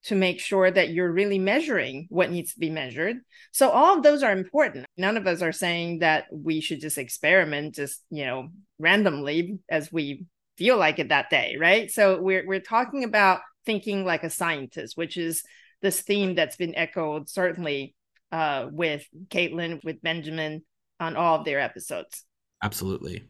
to 0.03 0.15
make 0.15 0.39
sure 0.39 0.69
that 0.69 0.89
you're 0.89 1.11
really 1.11 1.39
measuring 1.39 2.07
what 2.09 2.31
needs 2.31 2.53
to 2.53 2.59
be 2.59 2.69
measured. 2.69 3.17
So 3.51 3.69
all 3.69 3.97
of 3.97 4.03
those 4.03 4.23
are 4.23 4.31
important. 4.31 4.85
None 4.95 5.17
of 5.17 5.27
us 5.27 5.41
are 5.41 5.51
saying 5.51 5.99
that 5.99 6.25
we 6.31 6.61
should 6.61 6.79
just 6.79 6.97
experiment 6.97 7.75
just, 7.75 8.01
you 8.09 8.25
know, 8.25 8.49
randomly 8.79 9.59
as 9.69 9.91
we 9.91 10.25
feel 10.57 10.77
like 10.77 10.99
it 10.99 11.09
that 11.09 11.29
day, 11.29 11.57
right? 11.59 11.91
So 11.91 12.21
we're 12.21 12.45
we're 12.47 12.59
talking 12.59 13.03
about 13.03 13.41
thinking 13.65 14.05
like 14.05 14.23
a 14.23 14.29
scientist, 14.29 14.97
which 14.97 15.17
is 15.17 15.43
this 15.81 16.01
theme 16.01 16.35
that's 16.35 16.55
been 16.55 16.75
echoed 16.75 17.29
certainly 17.29 17.95
uh, 18.31 18.67
with 18.71 19.05
Caitlin, 19.29 19.83
with 19.83 20.01
Benjamin 20.01 20.63
on 20.99 21.15
all 21.15 21.39
of 21.39 21.45
their 21.45 21.59
episodes. 21.59 22.23
Absolutely. 22.63 23.23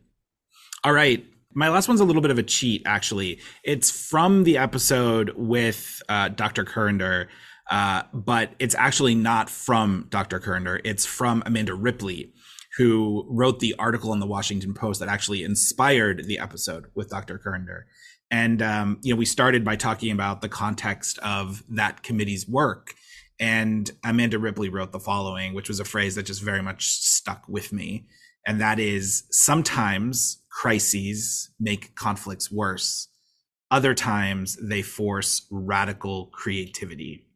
All 0.83 0.93
right. 0.93 1.25
My 1.53 1.69
last 1.69 1.87
one's 1.87 2.01
a 2.01 2.05
little 2.05 2.21
bit 2.21 2.31
of 2.31 2.37
a 2.37 2.43
cheat, 2.43 2.83
actually. 2.85 3.39
It's 3.63 3.89
from 3.89 4.43
the 4.43 4.57
episode 4.57 5.33
with 5.35 6.01
uh, 6.09 6.29
Dr. 6.29 6.65
Currender, 6.65 7.27
uh, 7.71 8.03
but 8.13 8.51
it's 8.59 8.75
actually 8.75 9.15
not 9.15 9.49
from 9.49 10.07
Dr. 10.09 10.39
Currender. 10.39 10.81
It's 10.83 11.05
from 11.05 11.41
Amanda 11.45 11.73
Ripley, 11.73 12.33
who 12.77 13.25
wrote 13.29 13.59
the 13.59 13.75
article 13.79 14.13
in 14.13 14.19
the 14.19 14.27
Washington 14.27 14.73
Post 14.73 14.99
that 14.99 15.09
actually 15.09 15.43
inspired 15.43 16.25
the 16.25 16.37
episode 16.37 16.87
with 16.95 17.09
Dr. 17.09 17.39
Currender. 17.39 17.83
And 18.29 18.61
um, 18.61 18.99
you 19.01 19.13
know, 19.13 19.17
we 19.17 19.25
started 19.25 19.63
by 19.63 19.77
talking 19.77 20.11
about 20.11 20.41
the 20.41 20.49
context 20.49 21.17
of 21.19 21.63
that 21.69 22.03
committee's 22.03 22.47
work. 22.47 22.93
And 23.39 23.89
Amanda 24.03 24.37
Ripley 24.37 24.69
wrote 24.69 24.91
the 24.91 24.99
following, 24.99 25.53
which 25.53 25.69
was 25.69 25.79
a 25.79 25.85
phrase 25.85 26.15
that 26.15 26.25
just 26.25 26.41
very 26.41 26.61
much 26.61 26.89
stuck 26.89 27.47
with 27.47 27.71
me. 27.71 28.07
And 28.45 28.59
that 28.61 28.79
is 28.79 29.23
sometimes 29.29 30.41
crises 30.57 31.51
make 31.59 31.93
conflicts 31.93 32.51
worse. 32.51 33.09
Other 33.69 33.93
times 33.93 34.57
they 34.59 34.81
force 34.81 35.45
radical 35.51 36.27
creativity. 36.33 37.27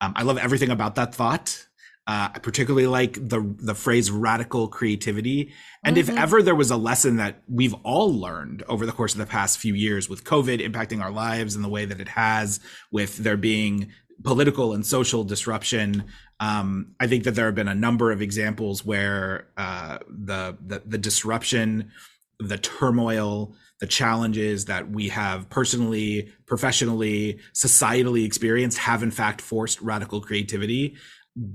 Um, 0.00 0.14
I 0.16 0.22
love 0.22 0.38
everything 0.38 0.70
about 0.70 0.94
that 0.94 1.14
thought. 1.14 1.66
Uh, 2.06 2.30
I 2.34 2.38
particularly 2.38 2.86
like 2.86 3.14
the 3.14 3.54
the 3.58 3.74
phrase 3.74 4.10
radical 4.10 4.68
creativity. 4.68 5.52
And 5.84 5.96
mm-hmm. 5.96 6.10
if 6.10 6.16
ever 6.16 6.40
there 6.40 6.54
was 6.54 6.70
a 6.70 6.78
lesson 6.78 7.16
that 7.16 7.42
we've 7.46 7.74
all 7.82 8.10
learned 8.14 8.62
over 8.68 8.86
the 8.86 8.92
course 8.92 9.12
of 9.12 9.18
the 9.18 9.26
past 9.26 9.58
few 9.58 9.74
years 9.74 10.08
with 10.08 10.24
COVID 10.24 10.66
impacting 10.66 11.02
our 11.02 11.10
lives 11.10 11.56
in 11.56 11.62
the 11.62 11.68
way 11.68 11.84
that 11.84 12.00
it 12.00 12.08
has, 12.08 12.60
with 12.90 13.18
there 13.18 13.36
being 13.36 13.92
political 14.22 14.72
and 14.72 14.86
social 14.86 15.24
disruption, 15.24 16.04
um, 16.40 16.94
I 16.98 17.06
think 17.06 17.24
that 17.24 17.32
there 17.32 17.46
have 17.46 17.54
been 17.54 17.68
a 17.68 17.74
number 17.74 18.12
of 18.12 18.22
examples 18.22 18.82
where 18.82 19.48
uh, 19.58 19.98
the, 20.08 20.56
the 20.64 20.82
the 20.86 20.98
disruption 20.98 21.90
the 22.38 22.58
turmoil, 22.58 23.54
the 23.80 23.86
challenges 23.86 24.66
that 24.66 24.90
we 24.90 25.08
have 25.08 25.48
personally, 25.48 26.30
professionally, 26.46 27.40
societally 27.54 28.24
experienced 28.24 28.78
have 28.78 29.02
in 29.02 29.10
fact 29.10 29.40
forced 29.40 29.80
radical 29.80 30.20
creativity. 30.20 30.96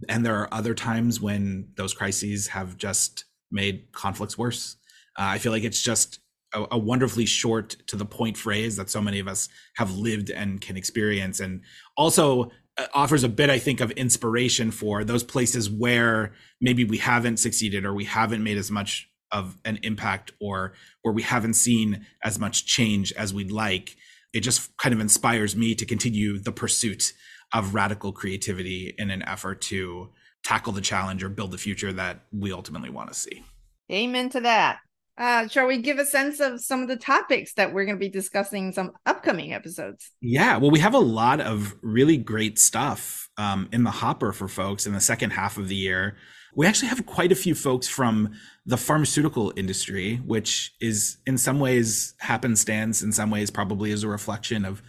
And 0.10 0.26
there 0.26 0.36
are 0.36 0.54
other 0.54 0.74
times 0.74 1.20
when 1.20 1.70
those 1.76 1.94
crises 1.94 2.48
have 2.48 2.78
just 2.78 3.26
made 3.52 3.92
conflicts 3.92 4.38
worse. 4.38 4.78
Uh, 5.18 5.26
I 5.26 5.38
feel 5.40 5.52
like 5.52 5.64
it's 5.64 5.82
just 5.82 6.20
a, 6.54 6.66
a, 6.72 6.78
wonderfully 6.78 7.26
short 7.26 7.76
to 7.88 7.96
the 7.96 8.06
point 8.06 8.38
phrase 8.38 8.76
that 8.78 8.90
so 8.90 9.02
many 9.02 9.20
of 9.20 9.28
us 9.28 9.50
have 9.76 9.96
lived 9.96 10.30
and 10.30 10.62
can 10.62 10.78
experience. 10.78 11.40
And 11.40 11.62
also 11.98 12.52
uh, 12.78 12.88
offers 12.94 13.24
a 13.24 13.30
bit, 13.30 13.50
I 13.50 13.60
think, 13.60 13.82
of 13.82 13.92
inspiration 13.92 14.72
for 14.72 15.04
those 15.04 15.24
places 15.24 15.70
where 15.70 16.34
maybe 16.62 16.86
we 16.86 16.98
haven't 16.98 17.38
succeeded 17.38 17.86
or 17.86 17.94
we 17.94 18.06
haven't 18.06 18.44
made 18.44 18.58
as 18.58 18.72
much 18.72 19.11
of 19.32 19.58
an 19.66 19.80
impact 19.84 20.32
or 20.40 20.74
where 21.02 21.14
we 21.14 21.22
haven't 21.22 21.54
seen 21.54 22.06
as 22.24 22.40
much 22.40 22.66
change 22.66 23.12
as 23.14 23.34
we'd 23.34 23.52
like 23.52 23.96
it 24.34 24.42
just 24.42 24.76
kind 24.78 24.94
of 24.94 25.02
inspires 25.02 25.56
me 25.56 25.76
to 25.76 25.86
continue 25.86 26.38
the 26.40 26.52
pursuit 26.52 27.14
of 27.54 27.74
radical 27.74 28.14
creativity 28.14 28.94
in 28.98 29.12
an 29.12 29.22
effort 29.28 29.62
to 29.62 30.10
tackle 30.44 30.72
the 30.74 30.82
challenge 30.82 31.24
or 31.24 31.30
build 31.30 31.52
the 31.52 31.58
future 31.58 31.92
that 31.92 32.22
we 32.32 32.52
ultimately 32.52 32.90
want 32.90 33.12
to 33.12 33.18
see 33.18 33.44
amen 33.92 34.30
to 34.30 34.40
that 34.42 34.80
Uh, 35.18 35.48
shall 35.48 35.68
we 35.68 35.78
give 35.78 36.00
a 36.00 36.06
sense 36.06 36.40
of 36.40 36.62
some 36.62 36.82
of 36.82 36.88
the 36.88 36.96
topics 36.96 37.54
that 37.54 37.74
we're 37.74 37.86
going 37.86 37.98
to 37.98 38.00
be 38.00 38.10
discussing 38.10 38.68
in 38.68 38.74
some 38.74 38.92
upcoming 39.06 39.54
episodes? 39.54 40.10
Yeah, 40.22 40.58
well, 40.58 40.72
we 40.72 40.80
have 40.80 40.96
a 40.96 41.00
lot 41.00 41.42
of 41.42 41.76
really 41.84 42.18
great 42.18 42.58
stuff 42.58 43.30
um, 43.38 43.68
in 43.72 43.84
the 43.84 43.92
hopper 43.92 44.32
for 44.32 44.48
folks 44.48 44.88
in 44.88 44.94
the 44.94 45.02
second 45.02 45.32
half 45.32 45.58
of 45.58 45.68
the 45.68 45.76
year. 45.76 46.16
We 46.56 46.68
actually 46.68 46.90
have 46.90 47.06
quite 47.06 47.32
a 47.32 47.36
few 47.36 47.56
folks 47.56 47.88
from 47.88 48.34
the 48.66 48.78
pharmaceutical 48.78 49.54
industry, 49.56 50.18
which 50.18 50.74
is 50.82 51.18
in 51.26 51.38
some 51.38 51.60
ways 51.60 52.14
happenstance, 52.20 53.02
in 53.02 53.12
some 53.12 53.32
ways 53.32 53.50
probably 53.50 53.92
is 53.92 54.04
a 54.04 54.08
reflection 54.08 54.66
of 54.66 54.82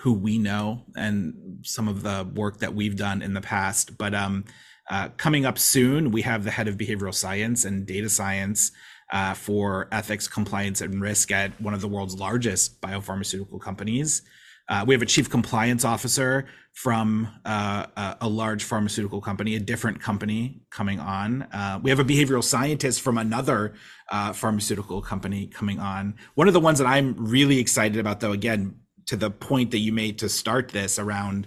who 0.00 0.12
we 0.12 0.38
know 0.38 0.84
and 0.94 1.58
some 1.62 1.88
of 1.88 2.02
the 2.02 2.28
work 2.34 2.58
that 2.58 2.74
we've 2.74 2.96
done 2.96 3.22
in 3.22 3.34
the 3.34 3.40
past. 3.40 3.96
But 3.96 4.14
um, 4.14 4.44
uh, 4.90 5.08
coming 5.16 5.46
up 5.46 5.58
soon, 5.58 6.10
we 6.10 6.22
have 6.22 6.44
the 6.44 6.50
head 6.50 6.68
of 6.68 6.76
behavioral 6.76 7.14
science 7.14 7.64
and 7.64 7.86
data 7.86 8.08
science 8.08 8.72
uh, 9.12 9.34
for 9.34 9.88
ethics, 9.92 10.28
compliance, 10.28 10.80
and 10.80 11.00
risk 11.00 11.30
at 11.30 11.58
one 11.60 11.74
of 11.74 11.80
the 11.80 11.88
world's 11.88 12.16
largest 12.16 12.80
biopharmaceutical 12.80 13.60
companies. 13.60 14.22
Uh, 14.68 14.84
we 14.86 14.94
have 14.94 15.02
a 15.02 15.06
chief 15.06 15.30
compliance 15.30 15.84
officer 15.84 16.46
from 16.72 17.28
uh, 17.44 17.86
a, 18.20 18.28
large 18.28 18.64
pharmaceutical 18.64 19.20
company, 19.20 19.54
a 19.54 19.60
different 19.60 20.00
company 20.00 20.60
coming 20.70 20.98
on. 20.98 21.42
Uh, 21.52 21.78
we 21.82 21.88
have 21.88 22.00
a 22.00 22.04
behavioral 22.04 22.42
scientist 22.42 23.00
from 23.00 23.16
another 23.16 23.74
uh, 24.10 24.32
pharmaceutical 24.32 25.00
company 25.00 25.46
coming 25.46 25.78
on. 25.78 26.14
One 26.34 26.48
of 26.48 26.54
the 26.54 26.60
ones 26.60 26.78
that 26.78 26.86
I'm 26.86 27.14
really 27.16 27.58
excited 27.58 27.98
about, 27.98 28.20
though, 28.20 28.32
again, 28.32 28.74
to 29.06 29.16
the 29.16 29.30
point 29.30 29.70
that 29.70 29.78
you 29.78 29.92
made 29.92 30.18
to 30.18 30.28
start 30.28 30.70
this 30.70 30.98
around 30.98 31.46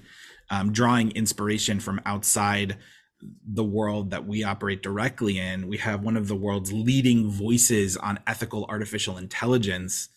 um, 0.49 0.71
drawing 0.71 1.11
inspiration 1.11 1.79
from 1.79 2.01
outside 2.05 2.77
the 3.45 3.63
world 3.63 4.11
that 4.11 4.25
we 4.25 4.45
operate 4.45 4.81
directly 4.81 5.37
in, 5.37 5.67
we 5.67 5.77
have 5.77 6.01
one 6.01 6.15
of 6.15 6.29
the 6.29 6.35
world's 6.35 6.71
leading 6.71 7.29
voices 7.29 7.97
on 7.97 8.17
ethical 8.25 8.65
artificial 8.69 9.17
intelligence 9.17 10.07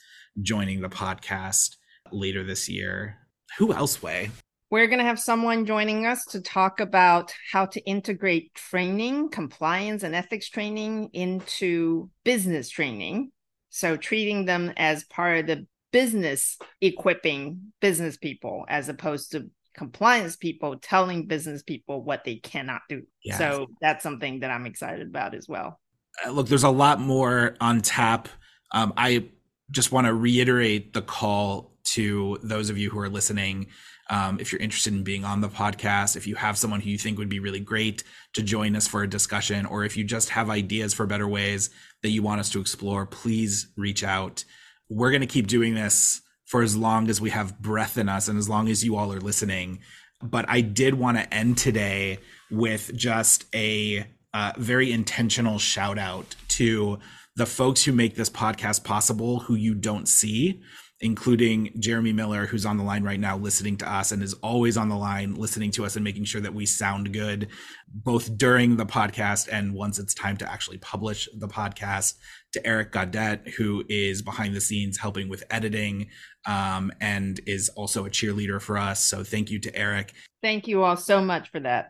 joining 0.40 0.80
the 0.80 0.88
podcast 0.88 1.76
later 2.10 2.44
this 2.44 2.68
year. 2.68 3.18
Who 3.58 3.72
else, 3.72 3.96
Hui? 3.96 4.28
We're 4.70 4.86
going 4.86 5.00
to 5.00 5.04
have 5.04 5.20
someone 5.20 5.66
joining 5.66 6.06
us 6.06 6.24
to 6.26 6.40
talk 6.40 6.80
about 6.80 7.32
how 7.50 7.66
to 7.66 7.80
integrate 7.80 8.54
training, 8.54 9.28
compliance, 9.28 10.02
and 10.02 10.14
ethics 10.14 10.48
training 10.48 11.10
into 11.12 12.08
business 12.24 12.70
training. 12.70 13.32
So, 13.68 13.96
treating 13.96 14.46
them 14.46 14.72
as 14.76 15.04
part 15.04 15.40
of 15.40 15.46
the 15.46 15.66
business 15.92 16.58
equipping 16.80 17.72
business 17.80 18.16
people 18.16 18.64
as 18.68 18.88
opposed 18.88 19.32
to 19.32 19.50
compliance 19.74 20.36
people 20.36 20.76
telling 20.78 21.26
business 21.26 21.62
people 21.62 22.02
what 22.02 22.24
they 22.24 22.36
cannot 22.36 22.82
do. 22.88 23.02
Yes. 23.24 23.38
So 23.38 23.68
that's 23.80 24.02
something 24.02 24.40
that 24.40 24.50
I'm 24.50 24.66
excited 24.66 25.06
about 25.06 25.34
as 25.34 25.48
well. 25.48 25.80
Uh, 26.24 26.30
look, 26.30 26.48
there's 26.48 26.64
a 26.64 26.70
lot 26.70 27.00
more 27.00 27.56
on 27.60 27.80
tap. 27.80 28.28
Um, 28.72 28.92
I 28.96 29.30
just 29.72 29.90
want 29.90 30.06
to 30.06 30.14
reiterate 30.14 30.92
the 30.92 31.02
call 31.02 31.72
to 31.84 32.38
those 32.42 32.70
of 32.70 32.78
you 32.78 32.90
who 32.90 33.00
are 33.00 33.08
listening. 33.08 33.66
Um, 34.10 34.38
if 34.40 34.52
you're 34.52 34.60
interested 34.60 34.92
in 34.92 35.04
being 35.04 35.24
on 35.24 35.40
the 35.40 35.48
podcast, 35.48 36.16
if 36.16 36.26
you 36.26 36.34
have 36.34 36.58
someone 36.58 36.80
who 36.80 36.90
you 36.90 36.98
think 36.98 37.18
would 37.18 37.28
be 37.28 37.40
really 37.40 37.60
great 37.60 38.04
to 38.34 38.42
join 38.42 38.76
us 38.76 38.86
for 38.86 39.02
a 39.02 39.08
discussion, 39.08 39.66
or 39.66 39.84
if 39.84 39.96
you 39.96 40.04
just 40.04 40.28
have 40.30 40.50
ideas 40.50 40.92
for 40.92 41.06
better 41.06 41.26
ways 41.26 41.70
that 42.02 42.10
you 42.10 42.22
want 42.22 42.40
us 42.40 42.50
to 42.50 42.60
explore, 42.60 43.06
please 43.06 43.68
reach 43.76 44.04
out. 44.04 44.44
We're 44.88 45.10
going 45.10 45.22
to 45.22 45.26
keep 45.26 45.46
doing 45.46 45.74
this 45.74 46.20
for 46.44 46.62
as 46.62 46.76
long 46.76 47.08
as 47.08 47.20
we 47.20 47.30
have 47.30 47.58
breath 47.60 47.96
in 47.96 48.08
us 48.08 48.28
and 48.28 48.38
as 48.38 48.48
long 48.48 48.68
as 48.68 48.84
you 48.84 48.96
all 48.96 49.12
are 49.12 49.20
listening. 49.20 49.80
But 50.22 50.44
I 50.48 50.60
did 50.60 50.94
want 50.94 51.16
to 51.16 51.34
end 51.34 51.56
today 51.58 52.18
with 52.50 52.94
just 52.94 53.46
a 53.54 54.06
uh, 54.34 54.52
very 54.58 54.92
intentional 54.92 55.58
shout 55.58 55.98
out 55.98 56.34
to 56.48 56.98
the 57.36 57.46
folks 57.46 57.84
who 57.84 57.92
make 57.92 58.14
this 58.14 58.30
podcast 58.30 58.84
possible 58.84 59.40
who 59.40 59.54
you 59.54 59.74
don't 59.74 60.08
see 60.08 60.62
including 61.02 61.72
Jeremy 61.80 62.12
Miller, 62.12 62.46
who's 62.46 62.64
on 62.64 62.76
the 62.76 62.84
line 62.84 63.02
right 63.02 63.18
now 63.18 63.36
listening 63.36 63.76
to 63.78 63.92
us 63.92 64.12
and 64.12 64.22
is 64.22 64.34
always 64.34 64.76
on 64.76 64.88
the 64.88 64.96
line 64.96 65.34
listening 65.34 65.72
to 65.72 65.84
us 65.84 65.96
and 65.96 66.04
making 66.04 66.24
sure 66.24 66.40
that 66.40 66.54
we 66.54 66.64
sound 66.64 67.12
good, 67.12 67.48
both 67.88 68.38
during 68.38 68.76
the 68.76 68.86
podcast 68.86 69.48
and 69.50 69.74
once 69.74 69.98
it's 69.98 70.14
time 70.14 70.36
to 70.36 70.50
actually 70.50 70.78
publish 70.78 71.28
the 71.36 71.48
podcast. 71.48 72.14
To 72.52 72.66
Eric 72.66 72.92
Gaudet, 72.92 73.48
who 73.56 73.82
is 73.88 74.20
behind 74.20 74.54
the 74.54 74.60
scenes 74.60 74.98
helping 74.98 75.30
with 75.30 75.42
editing 75.50 76.10
um, 76.44 76.92
and 77.00 77.40
is 77.46 77.70
also 77.70 78.04
a 78.04 78.10
cheerleader 78.10 78.60
for 78.60 78.76
us. 78.76 79.02
So 79.02 79.24
thank 79.24 79.50
you 79.50 79.58
to 79.60 79.74
Eric. 79.74 80.12
Thank 80.42 80.68
you 80.68 80.82
all 80.82 80.98
so 80.98 81.22
much 81.22 81.50
for 81.50 81.60
that. 81.60 81.88